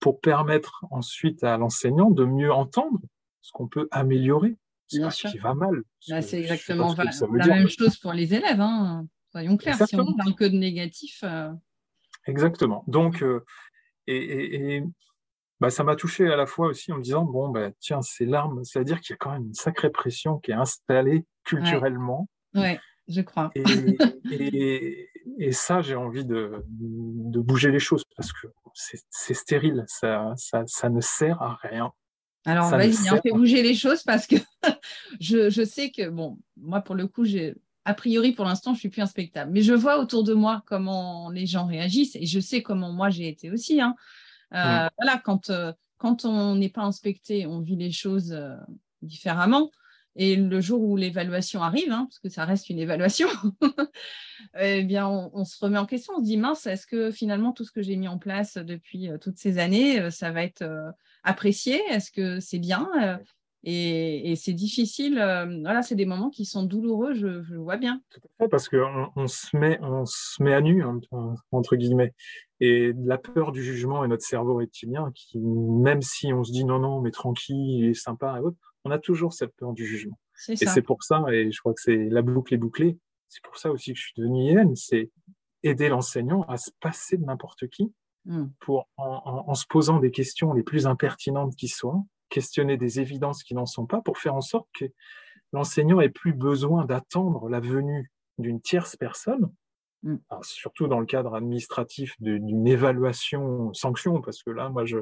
[0.00, 3.00] pour permettre ensuite à l'enseignant de mieux entendre
[3.40, 4.56] ce qu'on peut améliorer,
[4.88, 5.82] ce qui va mal.
[6.08, 8.60] Bah, c'est exactement la même chose pour les élèves.
[8.60, 9.06] Hein.
[9.30, 11.20] Soyons clairs, si on parle que de négatif.
[11.22, 11.52] Euh,
[12.26, 12.84] Exactement.
[12.86, 13.44] Donc, euh,
[14.06, 14.82] et,
[15.60, 18.24] bah, ça m'a touché à la fois aussi en me disant bon, bah, tiens, ces
[18.24, 22.28] larmes, c'est-à-dire qu'il y a quand même une sacrée pression qui est installée culturellement.
[22.54, 23.50] Oui, je crois.
[23.54, 31.00] Et, ça, j'ai envie de, bouger les choses parce que c'est stérile, ça, ça, ne
[31.00, 31.92] sert à rien.
[32.46, 34.36] Alors, vas-y, on fait bouger les choses parce que
[35.20, 37.54] je, je, sais que, bon, moi, pour le coup, j'ai
[37.88, 39.50] a priori, pour l'instant, je suis plus inspectable.
[39.50, 43.08] Mais je vois autour de moi comment les gens réagissent et je sais comment moi
[43.08, 43.80] j'ai été aussi.
[43.80, 43.96] Hein.
[44.52, 48.56] Euh, voilà, quand, euh, quand on n'est pas inspecté, on vit les choses euh,
[49.00, 49.70] différemment.
[50.16, 53.28] Et le jour où l'évaluation arrive, hein, parce que ça reste une évaluation,
[54.60, 56.12] eh bien, on, se remet en question.
[56.18, 59.08] On se dit mince, est-ce que finalement tout ce que j'ai mis en place depuis
[59.22, 61.80] toutes ces années, ça va être apprécié?
[61.88, 62.86] Est-ce que c'est bien?
[63.64, 65.18] Et, c'est difficile.
[65.18, 68.00] Euh, voilà, c'est des moments qui sont douloureux, je, je vois bien.
[68.10, 71.00] Tout à fait, parce qu'on on se, met, on se met à nu, hein,
[71.50, 72.14] entre guillemets.
[72.60, 76.64] Et la peur du jugement et notre cerveau reptilien, qui, même si on se dit
[76.64, 80.18] non, non, mais tranquille et sympa et autres, on a toujours cette peur du jugement.
[80.48, 82.96] Et c'est pour ça, et je crois que c'est la boucle est bouclée,
[83.28, 85.10] c'est pour ça aussi que je suis devenu IN, c'est
[85.64, 87.92] aider l'enseignant à se passer de n'importe qui,
[88.26, 88.44] mmh.
[88.60, 93.00] pour en, en, en, se posant des questions les plus impertinentes qui soient, questionner des
[93.00, 94.86] évidences qui n'en sont pas pour faire en sorte que
[95.52, 99.52] l'enseignant ait plus besoin d'attendre la venue d'une tierce personne,
[100.02, 100.16] mm.
[100.42, 104.98] surtout dans le cadre administratif d'une évaluation sanction, parce que là, moi, je,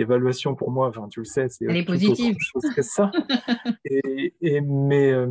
[0.00, 2.36] évaluation pour moi, enfin, tu le sais, c'est positive.
[2.38, 3.10] chose que ça.
[3.84, 5.28] et, mais euh,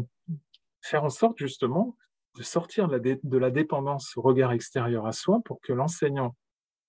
[0.82, 1.96] faire en sorte justement
[2.36, 6.36] de sortir de la, dépendance au regard extérieur à soi pour que l'enseignant,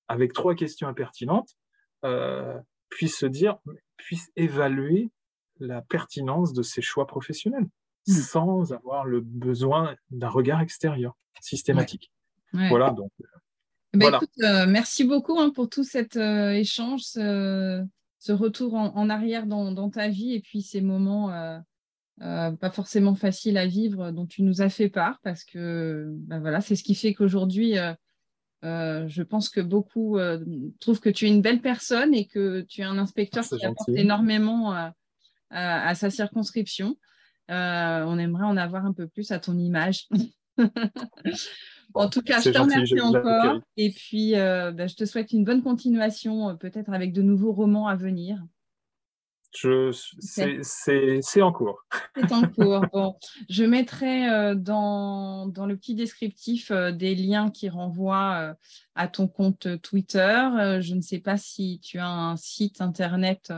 [0.07, 1.51] avec trois questions impertinentes,
[2.05, 2.59] euh,
[2.89, 3.59] puisse se dire,
[3.97, 5.11] puisse évaluer
[5.61, 7.67] la pertinence de ses choix professionnels
[8.07, 8.13] mmh.
[8.13, 12.13] sans avoir le besoin d'un regard extérieur systématique.
[12.53, 13.13] Voilà, donc.
[13.95, 17.83] Eh ben, écoute, euh, merci beaucoup hein, pour tout cet euh, échange, ce,
[18.29, 23.67] retour en, arrière dans, ta vie et puis ces moments euh, pas forcément faciles à
[23.67, 27.15] vivre dont tu nous as fait part parce que ben voilà, c'est ce qui fait
[27.15, 27.77] qu'aujourd'hui,
[28.63, 30.19] je pense que beaucoup
[30.81, 33.91] trouvent que tu es une belle personne et que tu es un inspecteur qui apporte
[33.91, 34.73] énormément
[35.51, 36.97] à, sa circonscription.
[37.51, 40.07] Euh, on aimerait en avoir un peu plus à ton image.
[41.95, 43.61] en tout cas, je te remercie encore.
[43.77, 47.53] Et puis, euh, bah, je te souhaite une bonne continuation, euh, peut-être avec de nouveaux
[47.53, 48.45] romans à venir.
[49.53, 51.85] C'est en cours.
[52.17, 52.85] C'est en cours.
[52.93, 53.17] Bon,
[53.49, 58.55] je mettrai dans, dans, le petit descriptif des liens qui renvoient
[58.95, 60.79] à ton compte Twitter.
[60.81, 63.53] je ne sais pas si tu as un site internet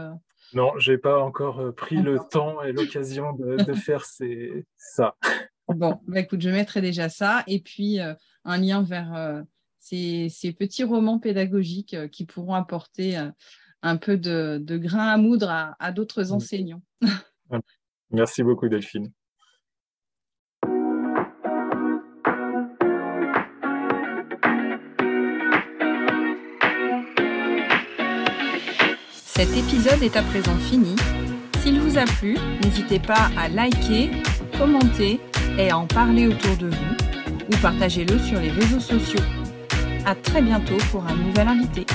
[0.52, 5.16] non, j'ai pas encore euh, pris le temps et l'occasion de, faire ça.
[5.68, 8.14] Bon, bah, écoute, je mettrai déjà ça et puis euh,
[8.44, 9.42] un lien vers euh,
[9.78, 13.16] ces, petits romans pédagogiques qui pourront apporter
[13.82, 16.82] un peu de, grain à moudre à d'autres enseignants.
[18.10, 19.12] Merci beaucoup, Delphine.
[29.40, 30.94] Cet épisode est à présent fini.
[31.60, 34.10] S'il vous a plu, n'hésitez pas à liker,
[34.58, 35.18] commenter
[35.56, 36.96] et à en parler autour de vous
[37.48, 39.24] ou partagez-le sur les réseaux sociaux.
[40.04, 41.86] À très bientôt pour un nouvel invité.